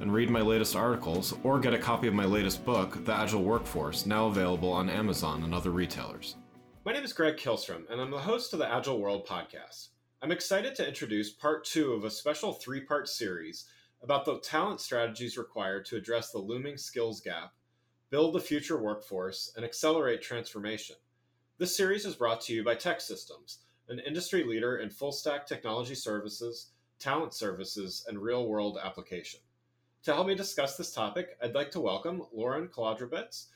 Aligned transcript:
and 0.00 0.12
read 0.12 0.30
my 0.30 0.40
latest 0.40 0.74
articles 0.74 1.34
or 1.44 1.60
get 1.60 1.74
a 1.74 1.78
copy 1.78 2.08
of 2.08 2.14
my 2.14 2.24
latest 2.24 2.64
book, 2.64 3.04
The 3.04 3.14
Agile 3.14 3.42
Workforce, 3.42 4.06
now 4.06 4.26
available 4.26 4.72
on 4.72 4.88
Amazon 4.88 5.44
and 5.44 5.54
other 5.54 5.70
retailers. 5.70 6.36
My 6.86 6.92
name 6.92 7.04
is 7.04 7.12
Greg 7.12 7.36
Kihlstrom, 7.36 7.84
and 7.90 8.00
I'm 8.00 8.10
the 8.10 8.18
host 8.18 8.54
of 8.54 8.58
the 8.58 8.72
Agile 8.72 8.98
World 8.98 9.26
podcast. 9.26 9.88
I'm 10.22 10.32
excited 10.32 10.74
to 10.76 10.88
introduce 10.88 11.30
part 11.30 11.64
two 11.64 11.92
of 11.92 12.04
a 12.04 12.10
special 12.10 12.54
three 12.54 12.80
part 12.80 13.08
series 13.08 13.66
about 14.02 14.24
the 14.24 14.38
talent 14.40 14.80
strategies 14.80 15.36
required 15.36 15.84
to 15.86 15.96
address 15.96 16.30
the 16.30 16.38
looming 16.38 16.78
skills 16.78 17.20
gap, 17.20 17.52
build 18.08 18.34
the 18.34 18.40
future 18.40 18.80
workforce, 18.80 19.52
and 19.56 19.64
accelerate 19.64 20.22
transformation. 20.22 20.96
This 21.58 21.76
series 21.76 22.06
is 22.06 22.16
brought 22.16 22.40
to 22.42 22.54
you 22.54 22.64
by 22.64 22.74
TEKsystems, 22.74 23.58
an 23.90 23.98
industry 23.98 24.44
leader 24.44 24.78
in 24.78 24.88
full 24.88 25.12
stack 25.12 25.46
technology 25.46 25.94
services, 25.94 26.68
talent 26.98 27.34
services, 27.34 28.06
and 28.08 28.18
real 28.18 28.48
world 28.48 28.78
application. 28.82 29.40
To 30.04 30.14
help 30.14 30.26
me 30.26 30.34
discuss 30.34 30.76
this 30.76 30.94
topic, 30.94 31.36
I'd 31.42 31.54
like 31.54 31.70
to 31.72 31.80
welcome 31.80 32.22
Lauren 32.32 32.68
Kolodrubetz, 32.68 33.48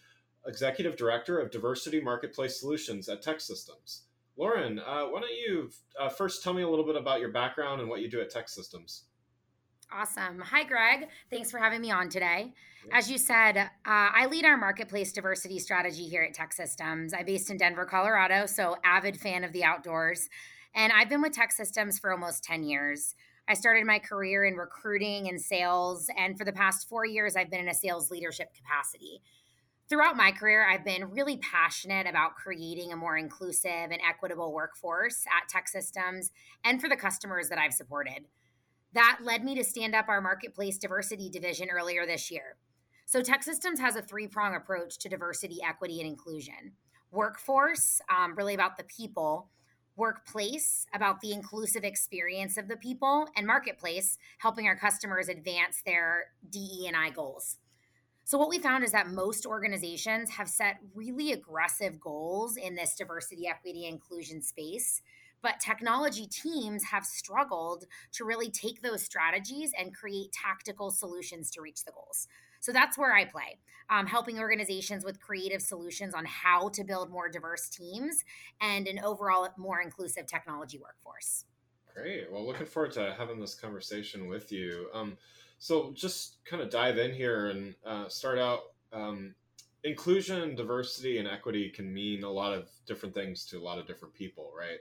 Executive 0.47 0.95
Director 0.95 1.39
of 1.39 1.50
Diversity 1.50 2.03
Marketplace 2.03 2.61
Solutions 2.61 3.09
at 3.09 3.22
TEKsystems. 3.22 4.00
Lauren, 4.37 4.78
uh, 4.78 5.04
why 5.04 5.21
don't 5.21 5.33
you 5.33 5.71
uh, 5.99 6.10
first 6.10 6.43
tell 6.43 6.53
me 6.53 6.60
a 6.60 6.69
little 6.69 6.84
bit 6.84 6.97
about 6.97 7.21
your 7.21 7.31
background 7.31 7.81
and 7.81 7.88
what 7.88 8.03
you 8.03 8.10
do 8.10 8.21
at 8.21 8.31
TEKsystems? 8.31 9.04
Awesome. 9.91 10.38
Hi, 10.41 10.65
Greg. 10.65 11.09
Thanks 11.31 11.50
for 11.50 11.59
having 11.59 11.81
me 11.81 11.91
on 11.91 12.10
today. 12.10 12.53
As 12.93 13.10
you 13.10 13.16
said, 13.16 13.56
uh, 13.56 13.69
I 13.87 14.27
lead 14.27 14.44
our 14.44 14.59
marketplace 14.59 15.12
diversity 15.12 15.59
strategy 15.59 16.04
here 16.04 16.22
at 16.22 16.37
TEKsystems. 16.37 17.12
I'm 17.19 17.25
based 17.25 17.50
in 17.50 17.56
Denver, 17.56 17.87
Colorado, 17.87 18.44
so 18.44 18.77
avid 18.84 19.19
fan 19.19 19.44
of 19.44 19.53
the 19.53 19.65
outdoors. 19.65 20.28
And 20.75 20.93
I've 20.93 21.09
been 21.09 21.22
with 21.22 21.33
TEKsystems 21.33 21.99
for 21.99 22.12
almost 22.12 22.44
10 22.44 22.65
years. 22.65 23.15
I 23.47 23.55
started 23.55 23.84
my 23.84 23.99
career 23.99 24.44
in 24.44 24.55
recruiting 24.55 25.28
and 25.28 25.41
sales, 25.41 26.09
and 26.16 26.38
for 26.38 26.44
the 26.44 26.53
past 26.53 26.88
four 26.88 27.05
years, 27.05 27.37
I've 27.37 27.50
been 27.50 27.60
in 27.60 27.69
a 27.69 27.75
sales 27.75 28.10
leadership 28.10 28.55
capacity. 28.55 29.21
Throughout 29.88 30.16
my 30.16 30.32
career, 30.32 30.66
I've 30.66 30.84
been 30.84 31.10
really 31.10 31.37
passionate 31.37 32.06
about 32.06 32.37
creating 32.37 32.91
a 32.91 32.97
more 32.97 33.19
inclusive 33.19 33.91
and 33.91 34.00
equitable 34.06 34.54
workforce 34.54 35.25
at 35.27 35.50
TEKsystems 35.53 36.31
and 36.65 36.81
for 36.81 36.88
the 36.88 36.97
customers 36.97 37.50
that 37.50 37.59
I've 37.59 37.75
supported. 37.75 38.25
That 38.94 39.19
led 39.22 39.44
me 39.44 39.54
to 39.56 39.65
stand 39.65 39.94
up 39.94 40.09
our 40.09 40.22
marketplace 40.22 40.78
diversity 40.78 41.28
division 41.28 41.69
earlier 41.69 42.06
this 42.06 42.31
year. 42.31 42.56
So, 43.04 43.21
TEKsystems 43.21 43.78
has 43.78 43.97
a 43.97 44.03
three 44.03 44.27
prong 44.27 44.54
approach 44.54 44.99
to 45.00 45.10
diversity, 45.10 45.59
equity, 45.62 46.00
and 46.00 46.09
inclusion 46.09 46.72
workforce, 47.10 48.00
um, 48.10 48.34
really 48.34 48.54
about 48.54 48.77
the 48.77 48.84
people, 48.84 49.49
workplace 49.97 50.87
about 50.93 51.21
the 51.21 51.32
inclusive 51.32 51.84
experience 51.84 52.56
of 52.56 52.69
the 52.69 52.77
people 52.77 53.28
and 53.37 53.47
marketplace 53.47 54.19
helping 54.38 54.66
our 54.66 54.77
customers 54.77 55.28
advance 55.28 55.82
their 55.84 56.27
DE 56.50 56.87
and 56.87 56.97
I 56.97 57.10
goals. 57.10 57.59
So 58.25 58.38
what 58.38 58.49
we 58.49 58.59
found 58.59 58.84
is 58.84 58.93
that 58.93 59.09
most 59.09 59.44
organizations 59.44 60.31
have 60.31 60.49
set 60.49 60.77
really 60.94 61.33
aggressive 61.33 62.00
goals 62.00 62.56
in 62.56 62.75
this 62.75 62.94
diversity, 62.97 63.47
equity, 63.47 63.87
inclusion 63.87 64.41
space, 64.41 65.03
but 65.43 65.60
technology 65.60 66.27
teams 66.27 66.84
have 66.84 67.04
struggled 67.04 67.84
to 68.12 68.25
really 68.25 68.50
take 68.50 68.81
those 68.81 69.04
strategies 69.04 69.72
and 69.78 69.94
create 69.94 70.33
tactical 70.33 70.91
solutions 70.91 71.50
to 71.50 71.60
reach 71.60 71.84
the 71.84 71.93
goals. 71.93 72.27
So 72.64 72.72
that's 72.72 72.97
where 72.97 73.14
I 73.14 73.26
play, 73.26 73.58
um, 73.91 74.06
helping 74.06 74.38
organizations 74.38 75.04
with 75.04 75.20
creative 75.20 75.60
solutions 75.60 76.14
on 76.14 76.25
how 76.25 76.70
to 76.70 76.82
build 76.82 77.10
more 77.10 77.28
diverse 77.28 77.69
teams 77.69 78.25
and 78.58 78.88
an 78.88 79.00
overall 79.00 79.47
more 79.58 79.82
inclusive 79.82 80.26
technology 80.26 80.78
workforce. 80.78 81.44
Great. 81.94 82.32
Well, 82.32 82.47
looking 82.47 82.64
forward 82.64 82.92
to 82.92 83.14
having 83.19 83.38
this 83.38 83.54
conversation 83.54 84.28
with 84.28 84.50
you. 84.50 84.88
Um, 84.94 85.19
so, 85.58 85.92
just 85.94 86.42
kind 86.47 86.62
of 86.62 86.70
dive 86.70 86.97
in 86.97 87.12
here 87.12 87.50
and 87.50 87.74
uh, 87.84 88.08
start 88.08 88.38
out. 88.38 88.60
Um, 88.94 89.34
inclusion, 89.84 90.54
diversity, 90.54 91.19
and 91.19 91.28
equity 91.28 91.69
can 91.69 91.92
mean 91.92 92.24
a 92.24 92.30
lot 92.30 92.54
of 92.54 92.70
different 92.86 93.14
things 93.14 93.44
to 93.47 93.58
a 93.58 93.62
lot 93.62 93.78
of 93.78 93.86
different 93.86 94.14
people, 94.14 94.50
right? 94.56 94.78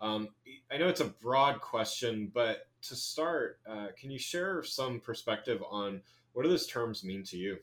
Um, 0.00 0.30
I 0.68 0.78
know 0.78 0.88
it's 0.88 1.00
a 1.00 1.04
broad 1.22 1.60
question, 1.60 2.32
but 2.34 2.66
to 2.82 2.96
start, 2.96 3.60
uh, 3.68 3.88
can 3.96 4.10
you 4.10 4.18
share 4.18 4.64
some 4.64 4.98
perspective 4.98 5.62
on 5.70 6.02
what 6.32 6.42
do 6.42 6.48
those 6.48 6.66
terms 6.66 7.04
mean 7.04 7.22
to 7.24 7.36
you? 7.36 7.58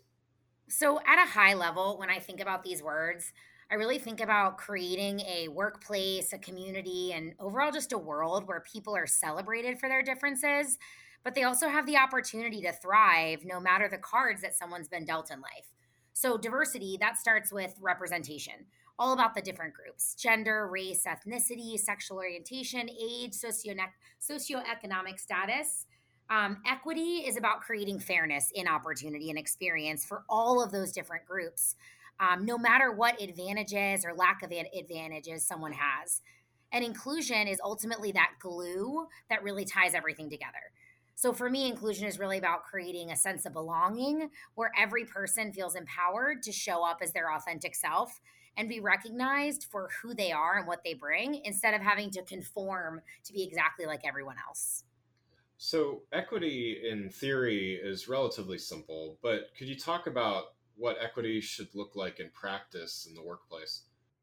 So, 0.69 1.00
at 1.00 1.23
a 1.23 1.29
high 1.29 1.53
level, 1.53 1.97
when 1.97 2.09
I 2.09 2.19
think 2.19 2.41
about 2.41 2.63
these 2.63 2.83
words, 2.83 3.31
I 3.72 3.75
really 3.75 4.00
think 4.00 4.22
about 4.22 4.57
creating 4.57 5.22
a 5.22 5.47
workplace, 5.50 6.33
a 6.33 6.38
community, 6.38 7.13
and 7.13 7.33
overall 7.39 7.72
just 7.72 7.94
a 7.94 7.97
world 7.97 8.47
where 8.47 8.61
people 8.61 8.95
are 8.95 9.07
celebrated 9.07 9.79
for 9.79 9.89
their 9.89 10.01
differences, 10.01 10.77
but 11.23 11.35
they 11.35 11.44
also 11.44 11.67
have 11.67 11.85
the 11.85 11.97
opportunity 11.97 12.61
to 12.61 12.72
thrive 12.72 13.44
no 13.45 13.59
matter 13.59 13.89
the 13.89 13.97
cards 13.97 14.41
that 14.41 14.56
someone's 14.56 14.88
been 14.88 15.06
dealt 15.06 15.31
in 15.31 15.41
life. 15.41 15.73
So, 16.13 16.38
diversity, 16.38 16.97
that 17.00 17.17
starts 17.17 17.51
with 17.51 17.75
representation, 17.81 18.66
all 18.97 19.13
about 19.13 19.35
the 19.35 19.41
different 19.41 19.73
groups 19.73 20.16
gender, 20.16 20.67
race, 20.67 21.06
ethnicity, 21.06 21.77
sexual 21.77 22.17
orientation, 22.17 22.89
age, 22.89 23.33
socio- 23.33 23.75
socioeconomic 24.22 25.19
status. 25.19 25.85
Um, 26.29 26.57
equity 26.65 27.23
is 27.25 27.38
about 27.38 27.61
creating 27.61 27.99
fairness 27.99 28.51
in 28.53 28.68
opportunity 28.68 29.29
and 29.29 29.39
experience 29.39 30.06
for 30.06 30.24
all 30.29 30.62
of 30.62 30.71
those 30.71 30.91
different 30.91 31.25
groups, 31.25 31.75
um, 32.19 32.45
no 32.45 32.57
matter 32.57 32.91
what 32.91 33.21
advantages 33.21 34.03
or 34.03 34.13
lack 34.13 34.44
of 34.44 34.51
advantages 34.51 35.45
someone 35.45 35.71
has. 35.71 36.21
And 36.74 36.83
inclusion 36.83 37.47
is 37.47 37.62
ultimately 37.63 38.12
that 38.12 38.31
glue 38.39 39.07
that 39.29 39.41
really 39.41 39.63
ties 39.63 39.94
everything 39.94 40.29
together. 40.29 40.74
So 41.15 41.33
for 41.33 41.50
me, 41.50 41.68
inclusion 41.68 42.07
is 42.07 42.19
really 42.19 42.38
about 42.38 42.63
creating 42.63 43.09
a 43.09 43.15
sense 43.15 43.45
of 43.45 43.53
belonging 43.53 44.30
where 44.56 44.71
every 44.77 45.06
person 45.06 45.53
feels 45.53 45.75
empowered 45.75 46.44
to 46.44 46.51
show 46.51 46.85
up 46.85 47.00
as 47.01 47.13
their 47.13 47.33
authentic 47.33 47.73
self 47.73 48.19
and 48.57 48.68
be 48.68 48.80
recognized 48.80 49.65
for 49.71 49.89
who 50.01 50.13
they 50.13 50.31
are 50.31 50.57
and 50.57 50.68
what 50.68 50.83
they 50.83 50.94
bring 50.94 51.41
instead 51.45 51.73
of 51.73 51.81
having 51.81 52.12
to 52.12 52.21
conform 52.23 53.01
to 53.23 53.33
be 53.33 53.44
exactly 53.44 53.85
like 53.85 54.01
everyone 54.06 54.35
else. 54.47 54.83
So, 55.57 56.04
equity 56.13 56.83
in 56.89 57.09
theory 57.09 57.80
is 57.81 58.07
relatively 58.07 58.59
simple, 58.59 59.18
but 59.24 59.50
could 59.57 59.68
you 59.68 59.75
talk 59.75 60.06
about 60.06 60.54
what 60.75 60.98
equity 61.01 61.42
should 61.42 61.74
look 61.74 61.95
like 61.95 62.19
in 62.19 62.30
practice 62.30 63.07
in 63.09 63.15
the 63.15 63.24
workplace? 63.24 63.81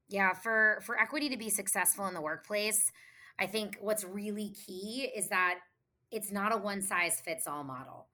Yeah, 0.09 0.33
for 0.33 0.81
for 0.85 0.99
equity 0.99 1.29
to 1.31 1.37
be 1.37 1.51
successful 1.51 2.07
in 2.07 2.15
the 2.15 2.21
workplace, 2.21 2.93
I 3.39 3.47
think 3.47 3.79
what's 3.81 4.05
really 4.05 4.51
key 4.51 5.11
is 5.15 5.29
that 5.29 5.59
it's 6.11 6.31
not 6.31 6.55
a 6.55 6.57
one 6.57 6.83
size 6.83 7.21
fits 7.21 7.49
all 7.49 7.65
model. 7.65 8.07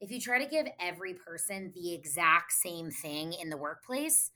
If 0.00 0.10
you 0.10 0.20
try 0.20 0.42
to 0.42 0.50
give 0.50 0.66
every 0.80 1.14
person 1.14 1.72
the 1.74 1.92
exact 1.92 2.52
same 2.52 2.90
thing 2.90 3.34
in 3.34 3.50
the 3.50 3.56
workplace, 3.56 4.30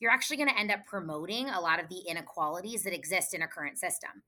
you're 0.00 0.10
actually 0.10 0.38
going 0.38 0.48
to 0.48 0.58
end 0.58 0.70
up 0.70 0.86
promoting 0.86 1.48
a 1.48 1.60
lot 1.60 1.80
of 1.80 1.88
the 1.88 2.02
inequalities 2.08 2.82
that 2.84 2.94
exist 2.94 3.34
in 3.34 3.42
a 3.42 3.46
current 3.46 3.78
system. 3.78 4.22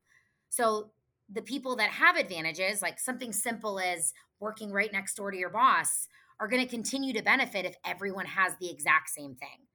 So, 0.49 0.91
the 1.31 1.41
people 1.41 1.75
that 1.77 1.89
have 1.89 2.15
advantages, 2.15 2.81
like 2.81 2.99
something 2.99 3.33
simple 3.33 3.79
as 3.79 4.13
working 4.39 4.71
right 4.71 4.91
next 4.91 5.15
door 5.15 5.31
to 5.31 5.37
your 5.37 5.49
boss, 5.49 6.07
are 6.39 6.47
going 6.47 6.63
to 6.63 6.69
continue 6.69 7.13
to 7.13 7.23
benefit 7.23 7.65
if 7.65 7.75
everyone 7.85 8.25
has 8.25 8.53
the 8.59 8.69
exact 8.69 9.09
same 9.09 9.35
thing. 9.35 9.67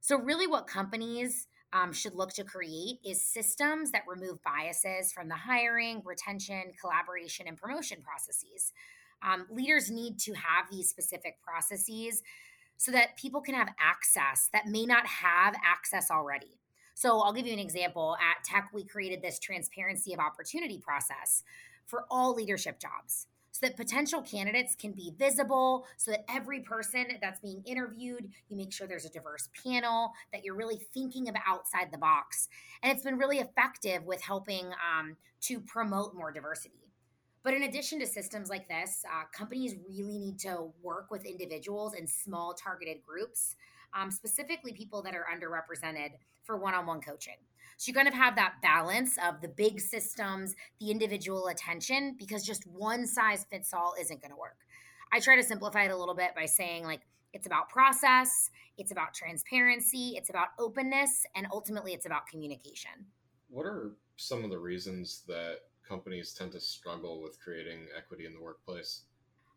So, 0.00 0.18
really, 0.18 0.46
what 0.46 0.66
companies 0.66 1.46
um, 1.72 1.92
should 1.92 2.14
look 2.14 2.32
to 2.34 2.44
create 2.44 2.98
is 3.04 3.22
systems 3.22 3.90
that 3.90 4.02
remove 4.06 4.38
biases 4.42 5.12
from 5.12 5.28
the 5.28 5.34
hiring, 5.34 6.02
retention, 6.04 6.72
collaboration, 6.80 7.46
and 7.48 7.56
promotion 7.56 7.98
processes. 8.02 8.72
Um, 9.22 9.46
leaders 9.50 9.90
need 9.90 10.18
to 10.20 10.34
have 10.34 10.66
these 10.70 10.88
specific 10.88 11.36
processes 11.42 12.22
so 12.76 12.92
that 12.92 13.16
people 13.16 13.40
can 13.40 13.54
have 13.54 13.70
access 13.80 14.48
that 14.52 14.66
may 14.66 14.84
not 14.84 15.06
have 15.06 15.54
access 15.64 16.10
already. 16.10 16.60
So, 16.94 17.20
I'll 17.20 17.32
give 17.32 17.46
you 17.46 17.52
an 17.52 17.58
example. 17.58 18.16
At 18.20 18.44
TEK, 18.44 18.70
we 18.72 18.84
created 18.84 19.22
this 19.22 19.38
transparency 19.38 20.12
of 20.14 20.20
opportunity 20.20 20.78
process 20.78 21.42
for 21.86 22.04
all 22.10 22.34
leadership 22.34 22.80
jobs 22.80 23.26
so 23.54 23.66
that 23.66 23.76
potential 23.76 24.20
candidates 24.20 24.74
can 24.74 24.90
be 24.90 25.14
visible, 25.16 25.86
so 25.96 26.10
that 26.10 26.24
every 26.28 26.60
person 26.60 27.06
that's 27.22 27.38
being 27.38 27.62
interviewed, 27.64 28.28
you 28.48 28.56
make 28.56 28.72
sure 28.72 28.88
there's 28.88 29.04
a 29.04 29.10
diverse 29.10 29.48
panel, 29.64 30.12
that 30.32 30.44
you're 30.44 30.56
really 30.56 30.80
thinking 30.92 31.28
about 31.28 31.42
outside 31.46 31.92
the 31.92 31.98
box. 31.98 32.48
And 32.82 32.90
it's 32.90 33.04
been 33.04 33.16
really 33.16 33.38
effective 33.38 34.04
with 34.04 34.20
helping 34.20 34.66
um, 34.66 35.16
to 35.42 35.60
promote 35.60 36.16
more 36.16 36.32
diversity. 36.32 36.83
But 37.44 37.52
in 37.52 37.64
addition 37.64 38.00
to 38.00 38.06
systems 38.06 38.48
like 38.48 38.68
this, 38.68 39.04
uh, 39.06 39.24
companies 39.30 39.76
really 39.86 40.18
need 40.18 40.38
to 40.40 40.72
work 40.82 41.10
with 41.10 41.26
individuals 41.26 41.94
in 41.94 42.06
small 42.06 42.54
targeted 42.54 43.02
groups, 43.02 43.54
um, 43.92 44.10
specifically 44.10 44.72
people 44.72 45.02
that 45.02 45.14
are 45.14 45.26
underrepresented 45.30 46.12
for 46.42 46.56
one 46.56 46.74
on 46.74 46.86
one 46.86 47.02
coaching. 47.02 47.36
So 47.76 47.90
you 47.90 47.94
kind 47.94 48.08
of 48.08 48.14
have 48.14 48.36
that 48.36 48.54
balance 48.62 49.18
of 49.22 49.40
the 49.42 49.48
big 49.48 49.78
systems, 49.78 50.54
the 50.80 50.90
individual 50.90 51.48
attention, 51.48 52.16
because 52.18 52.44
just 52.44 52.66
one 52.66 53.06
size 53.06 53.44
fits 53.50 53.74
all 53.74 53.94
isn't 54.00 54.22
going 54.22 54.30
to 54.30 54.36
work. 54.36 54.56
I 55.12 55.20
try 55.20 55.36
to 55.36 55.42
simplify 55.42 55.84
it 55.84 55.90
a 55.90 55.96
little 55.96 56.14
bit 56.14 56.34
by 56.34 56.46
saying, 56.46 56.84
like, 56.84 57.02
it's 57.34 57.46
about 57.46 57.68
process, 57.68 58.48
it's 58.78 58.92
about 58.92 59.12
transparency, 59.12 60.14
it's 60.16 60.30
about 60.30 60.48
openness, 60.58 61.26
and 61.34 61.46
ultimately 61.52 61.92
it's 61.92 62.06
about 62.06 62.26
communication. 62.26 62.92
What 63.48 63.66
are 63.66 63.96
some 64.16 64.44
of 64.44 64.50
the 64.50 64.58
reasons 64.58 65.24
that 65.26 65.58
companies 65.88 66.34
tend 66.34 66.52
to 66.52 66.60
struggle 66.60 67.22
with 67.22 67.40
creating 67.40 67.86
equity 67.96 68.26
in 68.26 68.34
the 68.34 68.40
workplace? 68.40 69.02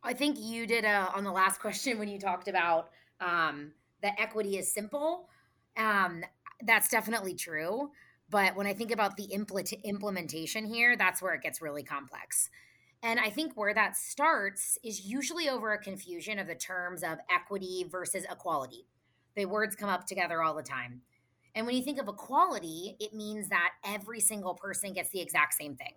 I 0.03 0.13
think 0.13 0.37
you 0.39 0.67
did 0.67 0.85
a, 0.85 1.11
on 1.15 1.23
the 1.23 1.31
last 1.31 1.59
question 1.61 1.99
when 1.99 2.07
you 2.07 2.19
talked 2.19 2.47
about 2.47 2.89
um, 3.19 3.71
that 4.01 4.15
equity 4.19 4.57
is 4.57 4.71
simple. 4.73 5.29
Um, 5.75 6.23
that's 6.63 6.89
definitely 6.89 7.35
true. 7.35 7.91
But 8.29 8.55
when 8.55 8.67
I 8.67 8.73
think 8.73 8.91
about 8.91 9.15
the 9.15 9.27
impl- 9.33 9.83
implementation 9.83 10.65
here, 10.65 10.97
that's 10.97 11.21
where 11.21 11.33
it 11.33 11.41
gets 11.41 11.61
really 11.61 11.83
complex. 11.83 12.49
And 13.03 13.19
I 13.19 13.29
think 13.29 13.53
where 13.55 13.73
that 13.73 13.95
starts 13.95 14.77
is 14.83 15.05
usually 15.05 15.47
over 15.47 15.71
a 15.71 15.77
confusion 15.77 16.39
of 16.39 16.47
the 16.47 16.55
terms 16.55 17.03
of 17.03 17.19
equity 17.29 17.85
versus 17.89 18.25
equality. 18.29 18.87
The 19.35 19.45
words 19.45 19.75
come 19.75 19.89
up 19.89 20.07
together 20.07 20.41
all 20.41 20.55
the 20.55 20.63
time. 20.63 21.01
And 21.53 21.65
when 21.65 21.75
you 21.75 21.83
think 21.83 21.99
of 21.99 22.07
equality, 22.07 22.97
it 22.99 23.13
means 23.13 23.49
that 23.49 23.71
every 23.85 24.19
single 24.19 24.55
person 24.55 24.93
gets 24.93 25.09
the 25.11 25.21
exact 25.21 25.53
same 25.53 25.75
thing. 25.75 25.93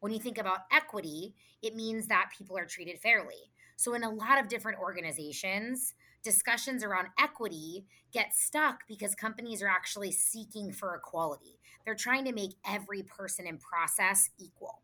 When 0.00 0.12
you 0.12 0.18
think 0.18 0.38
about 0.38 0.60
equity, 0.72 1.34
it 1.62 1.76
means 1.76 2.06
that 2.08 2.32
people 2.36 2.58
are 2.58 2.66
treated 2.66 2.98
fairly. 2.98 3.52
So, 3.76 3.94
in 3.94 4.02
a 4.02 4.10
lot 4.10 4.40
of 4.40 4.48
different 4.48 4.78
organizations, 4.80 5.94
discussions 6.22 6.84
around 6.84 7.08
equity 7.18 7.86
get 8.12 8.34
stuck 8.34 8.80
because 8.88 9.14
companies 9.14 9.62
are 9.62 9.68
actually 9.68 10.12
seeking 10.12 10.72
for 10.72 10.94
equality. 10.94 11.58
They're 11.84 11.94
trying 11.94 12.24
to 12.26 12.32
make 12.32 12.52
every 12.66 13.02
person 13.02 13.46
in 13.46 13.58
process 13.58 14.28
equal. 14.38 14.82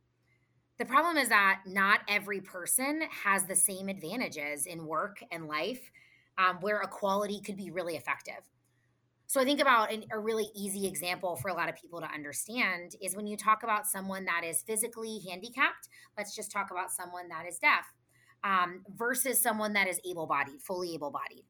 The 0.78 0.84
problem 0.84 1.16
is 1.16 1.30
that 1.30 1.62
not 1.66 2.00
every 2.08 2.40
person 2.40 3.02
has 3.24 3.44
the 3.44 3.56
same 3.56 3.88
advantages 3.88 4.66
in 4.66 4.86
work 4.86 5.22
and 5.30 5.46
life 5.46 5.90
um, 6.38 6.58
where 6.60 6.80
equality 6.82 7.40
could 7.40 7.56
be 7.56 7.70
really 7.70 7.96
effective. 7.96 8.42
So 9.28 9.40
I 9.40 9.44
think 9.44 9.60
about 9.60 9.92
an, 9.92 10.04
a 10.12 10.18
really 10.18 10.48
easy 10.54 10.86
example 10.86 11.36
for 11.36 11.48
a 11.48 11.54
lot 11.54 11.68
of 11.68 11.74
people 11.74 12.00
to 12.00 12.06
understand 12.06 12.94
is 13.02 13.16
when 13.16 13.26
you 13.26 13.36
talk 13.36 13.64
about 13.64 13.86
someone 13.86 14.24
that 14.26 14.44
is 14.44 14.62
physically 14.62 15.20
handicapped, 15.28 15.88
let's 16.16 16.34
just 16.34 16.52
talk 16.52 16.70
about 16.70 16.92
someone 16.92 17.28
that 17.28 17.44
is 17.46 17.58
deaf 17.58 17.92
um, 18.44 18.82
versus 18.96 19.40
someone 19.40 19.72
that 19.72 19.88
is 19.88 20.00
able 20.08 20.26
bodied, 20.26 20.60
fully 20.62 20.94
able 20.94 21.10
bodied. 21.10 21.44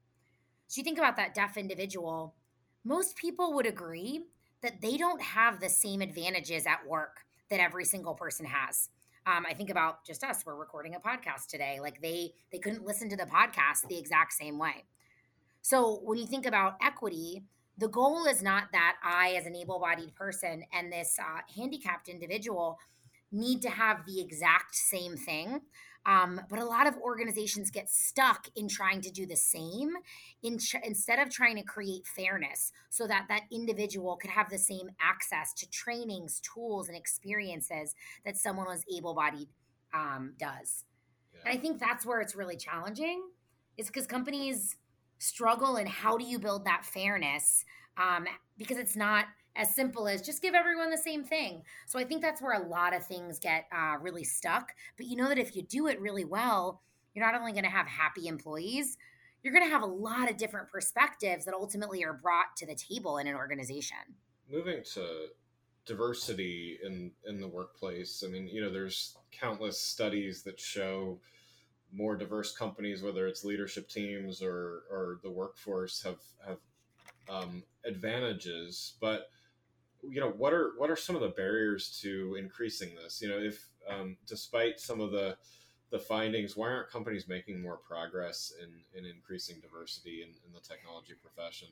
So 0.69 0.81
you 0.81 0.85
think 0.85 0.99
about 0.99 1.17
that 1.17 1.35
deaf 1.35 1.57
individual, 1.57 2.35
most 2.85 3.17
people 3.17 3.53
would 3.55 3.67
agree 3.67 4.25
that 4.63 4.81
they 4.81 4.97
don't 4.97 5.21
have 5.21 5.61
the 5.61 5.69
same 5.69 6.01
advantages 6.01 6.67
at 6.67 6.87
work 6.87 7.25
that 7.51 7.61
every 7.61 7.85
single 7.85 8.15
person 8.15 8.47
has. 8.47 8.89
Um, 9.27 9.45
I 9.49 9.55
think 9.55 9.71
about 9.71 10.05
just 10.05 10.25
us. 10.25 10.45
We're 10.47 10.55
recording 10.57 10.95
a 10.95 11.01
podcast 11.01 11.49
today. 11.49 11.79
Like 11.81 12.01
they 12.01 12.33
they 12.53 12.59
couldn't 12.59 12.85
listen 12.85 13.11
to 13.11 13.17
the 13.17 13.25
podcast 13.25 13.87
the 13.89 13.99
exact 13.99 14.33
same 14.33 14.59
way. 14.59 14.85
So 15.63 16.01
when 16.05 16.19
you 16.19 16.27
think 16.27 16.47
about 16.47 16.77
equity, 16.81 17.43
the 17.79 17.89
goal 17.89 18.27
is 18.27 18.43
not 18.43 18.65
that 18.73 18.97
I, 19.03 19.35
as 19.39 19.47
an 19.47 19.55
able-bodied 19.55 20.15
person, 20.15 20.65
and 20.73 20.93
this 20.93 21.19
uh, 21.19 21.41
handicapped 21.55 22.09
individual 22.09 22.79
need 23.33 23.61
to 23.63 23.71
have 23.71 24.07
the 24.07 24.21
exact 24.21 24.75
same 24.75 25.17
thing. 25.17 25.61
Um, 26.07 26.41
but 26.49 26.61
a 26.61 26.65
lot 26.65 26.87
of 26.87 26.97
organizations 26.99 27.69
get 27.73 27.91
stuck 27.91 28.47
in 28.55 28.69
trying 28.69 29.01
to 29.01 29.11
do 29.11 29.27
the 29.27 29.35
same 29.35 29.91
in 30.41 30.57
tr- 30.59 30.77
instead 30.85 31.19
of 31.19 31.31
trying 31.31 31.57
to 31.57 31.65
create 31.65 32.07
fairness 32.07 32.71
so 32.91 33.09
that 33.09 33.27
that 33.29 33.43
individual 33.51 34.17
could 34.17 34.31
have 34.31 34.49
the 34.49 34.57
same 34.57 34.91
access 35.01 35.53
to 35.55 35.69
trainings, 35.69 36.41
tools, 36.41 36.87
and 36.87 36.97
experiences 36.97 37.97
that 38.25 38.37
someone 38.37 38.69
who's 38.71 38.85
able 38.97 39.15
bodied 39.15 39.49
um, 39.93 40.35
does. 40.39 40.85
Yeah. 41.35 41.41
And 41.45 41.59
I 41.59 41.61
think 41.61 41.81
that's 41.81 42.07
where 42.07 42.21
it's 42.21 42.37
really 42.37 42.57
challenging, 42.57 43.25
is 43.77 43.89
because 43.89 44.07
companies 44.07 44.77
struggle 45.19 45.77
and 45.77 45.89
how 45.89 46.17
do 46.17 46.25
you 46.25 46.39
build 46.39 46.65
that 46.65 46.85
fairness 46.85 47.65
um, 47.97 48.27
because 48.59 48.77
it's 48.77 48.97
not 48.97 49.27
as 49.57 49.75
simple 49.75 50.07
as 50.07 50.21
just 50.21 50.43
give 50.43 50.55
everyone 50.55 50.91
the 50.91 50.99
same 50.99 51.25
thing. 51.25 51.63
So 51.87 51.99
I 51.99 52.05
think 52.05 52.23
that's 52.23 52.43
where 52.43 52.61
a 52.61 52.69
lot 52.69 52.95
of 52.95 53.07
things 53.07 53.39
get 53.39 53.67
uh, 53.75 53.97
really 54.01 54.25
stuck. 54.25 54.73
But 54.97 55.07
you 55.07 55.17
know 55.17 55.29
that 55.29 55.39
if 55.39 55.57
you 55.57 55.63
do 55.63 55.87
it 55.87 56.01
really 56.01 56.25
well, 56.25 56.83
you're 57.15 57.25
not 57.25 57.35
only 57.35 57.53
going 57.53 57.65
to 57.65 57.71
have 57.71 57.87
happy 57.87 58.29
employees, 58.29 58.99
you're 59.43 59.55
going 59.55 59.65
to 59.65 59.71
have 59.71 59.83
a 59.83 59.87
lot 59.87 60.31
of 60.31 60.37
different 60.37 60.69
perspectives 60.69 61.45
that 61.45 61.55
ultimately 61.55 62.05
are 62.05 62.13
brought 62.13 62.57
to 62.57 62.67
the 62.67 62.75
table 62.75 63.19
in 63.19 63.27
an 63.27 63.35
organization. 63.35 63.97
Moving 64.51 64.83
to 64.95 65.27
diversity 65.87 66.79
in 66.85 67.13
in 67.27 67.41
the 67.41 67.49
workplace, 67.49 68.23
I 68.27 68.29
mean, 68.31 68.49
you 68.49 68.61
know, 68.61 68.71
there's 68.71 69.17
countless 69.33 69.81
studies 69.81 70.43
that 70.43 70.61
show 70.61 71.19
more 71.93 72.17
diverse 72.17 72.55
companies, 72.55 73.03
whether 73.03 73.27
it's 73.27 73.45
leadership 73.45 73.89
teams 73.89 74.43
or 74.43 74.83
or 74.91 75.21
the 75.23 75.31
workforce, 75.31 76.03
have 76.03 76.21
have 76.47 76.59
um, 77.29 77.63
advantages, 77.85 78.95
but 79.01 79.31
you 80.03 80.21
know 80.21 80.31
what 80.31 80.53
are 80.53 80.73
what 80.77 80.91
are 80.91 80.97
some 80.97 81.17
of 81.17 81.23
the 81.23 81.29
barriers 81.29 81.99
to 82.03 82.37
increasing 82.39 82.95
this? 82.95 83.21
You 83.21 83.29
know 83.29 83.39
if 83.39 83.67
um, 83.89 84.17
despite 84.27 84.81
some 84.81 85.01
of 85.01 85.11
the 85.11 85.37
the 85.91 85.99
findings 85.99 86.57
why 86.57 86.69
aren't 86.69 86.91
companies 86.91 87.29
making 87.29 87.63
more 87.63 87.77
progress 87.77 88.53
in 88.63 88.71
in 88.99 89.09
increasing 89.09 89.57
diversity 89.61 90.23
in, 90.23 90.29
in 90.47 90.53
the 90.53 90.61
technology 90.61 91.15
profession? 91.21 91.69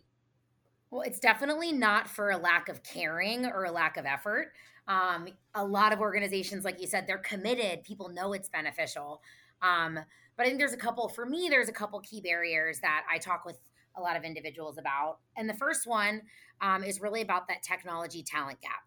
Well 0.91 1.03
it's 1.03 1.21
definitely 1.21 1.73
not 1.73 2.09
for 2.09 2.31
a 2.31 2.37
lack 2.37 2.69
of 2.69 2.83
caring 2.83 3.47
or 3.47 3.65
a 3.65 3.73
lack 3.73 3.97
of 3.97 4.07
effort. 4.07 4.53
Um, 4.87 5.29
a 5.55 5.65
lot 5.65 5.93
of 5.93 6.01
organizations 6.01 6.65
like 6.65 6.81
you 6.81 6.87
said 6.87 7.07
they're 7.07 7.19
committed. 7.19 7.85
People 7.85 8.09
know 8.09 8.33
it's 8.33 8.49
beneficial 8.49 9.23
um, 9.63 9.99
but 10.37 10.45
i 10.45 10.49
think 10.49 10.59
there's 10.59 10.73
a 10.73 10.79
couple 10.79 11.09
for 11.09 11.27
me 11.27 11.49
there's 11.51 11.69
a 11.69 11.73
couple 11.73 11.99
key 12.01 12.21
barriers 12.21 12.81
that 12.81 13.05
i 13.11 13.19
talk 13.19 13.45
with 13.45 13.59
a 13.97 14.01
lot 14.01 14.17
of 14.17 14.25
individuals 14.25 14.79
about. 14.79 15.19
And 15.37 15.49
the 15.49 15.55
first 15.55 15.87
one 15.87 16.23
um, 16.61 16.85
is 16.85 17.01
really 17.01 17.23
about 17.23 17.49
that 17.49 17.63
technology 17.63 18.23
talent 18.23 18.61
gap. 18.61 18.83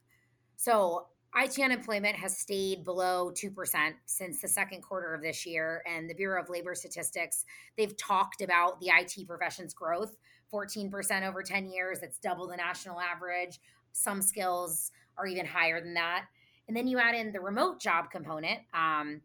So, 0.56 1.08
IT 1.36 1.60
unemployment 1.60 2.16
has 2.16 2.38
stayed 2.38 2.84
below 2.84 3.32
2% 3.32 3.92
since 4.06 4.42
the 4.42 4.48
second 4.48 4.82
quarter 4.82 5.14
of 5.14 5.22
this 5.22 5.46
year. 5.46 5.84
And 5.86 6.10
the 6.10 6.16
Bureau 6.16 6.42
of 6.42 6.50
Labor 6.50 6.74
Statistics, 6.74 7.44
they've 7.78 7.96
talked 7.98 8.42
about 8.42 8.80
the 8.80 8.88
IT 8.88 9.28
profession's 9.28 9.74
growth 9.74 10.16
14% 10.52 11.28
over 11.28 11.44
10 11.44 11.70
years. 11.70 12.00
That's 12.00 12.18
double 12.18 12.48
the 12.48 12.56
national 12.56 13.00
average. 13.00 13.60
Some 13.92 14.22
skills 14.22 14.92
are 15.18 15.28
even 15.28 15.46
higher 15.46 15.82
than 15.82 15.94
that. 15.96 16.26
And 16.68 16.76
then 16.76 16.88
you 16.88 16.98
add 16.98 17.14
in 17.14 17.34
the 17.34 17.42
remote 17.42 17.82
job 17.82 18.10
component. 18.10 18.62
Um, 18.74 19.22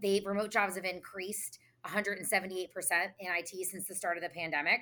the 0.00 0.22
remote 0.24 0.50
jobs 0.50 0.76
have 0.76 0.84
increased 0.84 1.58
178% 1.86 2.68
in 3.18 3.32
IT 3.32 3.66
since 3.66 3.86
the 3.86 3.94
start 3.94 4.16
of 4.16 4.22
the 4.22 4.28
pandemic. 4.28 4.80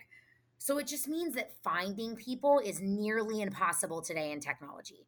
So 0.58 0.78
it 0.78 0.86
just 0.86 1.08
means 1.08 1.34
that 1.34 1.52
finding 1.62 2.16
people 2.16 2.60
is 2.64 2.80
nearly 2.80 3.42
impossible 3.42 4.02
today 4.02 4.32
in 4.32 4.40
technology. 4.40 5.06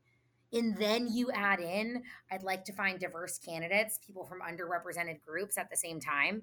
And 0.53 0.77
then 0.77 1.09
you 1.13 1.31
add 1.33 1.61
in, 1.61 2.03
I'd 2.31 2.43
like 2.43 2.65
to 2.65 2.73
find 2.73 2.99
diverse 2.99 3.39
candidates, 3.39 3.99
people 4.05 4.25
from 4.25 4.41
underrepresented 4.41 5.21
groups 5.27 5.59
at 5.59 5.71
the 5.71 5.77
same 5.77 6.01
time. 6.01 6.43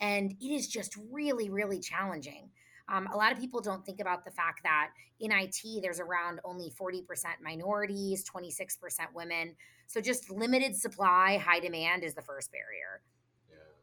And 0.00 0.32
it 0.40 0.46
is 0.46 0.66
just 0.68 0.96
really, 1.10 1.50
really 1.50 1.80
challenging. 1.80 2.50
Um, 2.88 3.08
a 3.12 3.16
lot 3.16 3.32
of 3.32 3.38
people 3.38 3.60
don't 3.60 3.84
think 3.84 4.00
about 4.00 4.24
the 4.24 4.30
fact 4.30 4.60
that 4.64 4.90
in 5.20 5.32
IT, 5.32 5.82
there's 5.82 6.00
around 6.00 6.40
only 6.44 6.70
40% 6.78 7.02
minorities, 7.42 8.24
26% 8.24 8.76
women. 9.14 9.54
So 9.86 10.00
just 10.00 10.30
limited 10.30 10.76
supply, 10.76 11.38
high 11.38 11.60
demand 11.60 12.04
is 12.04 12.14
the 12.14 12.22
first 12.22 12.50
barrier. 12.52 13.02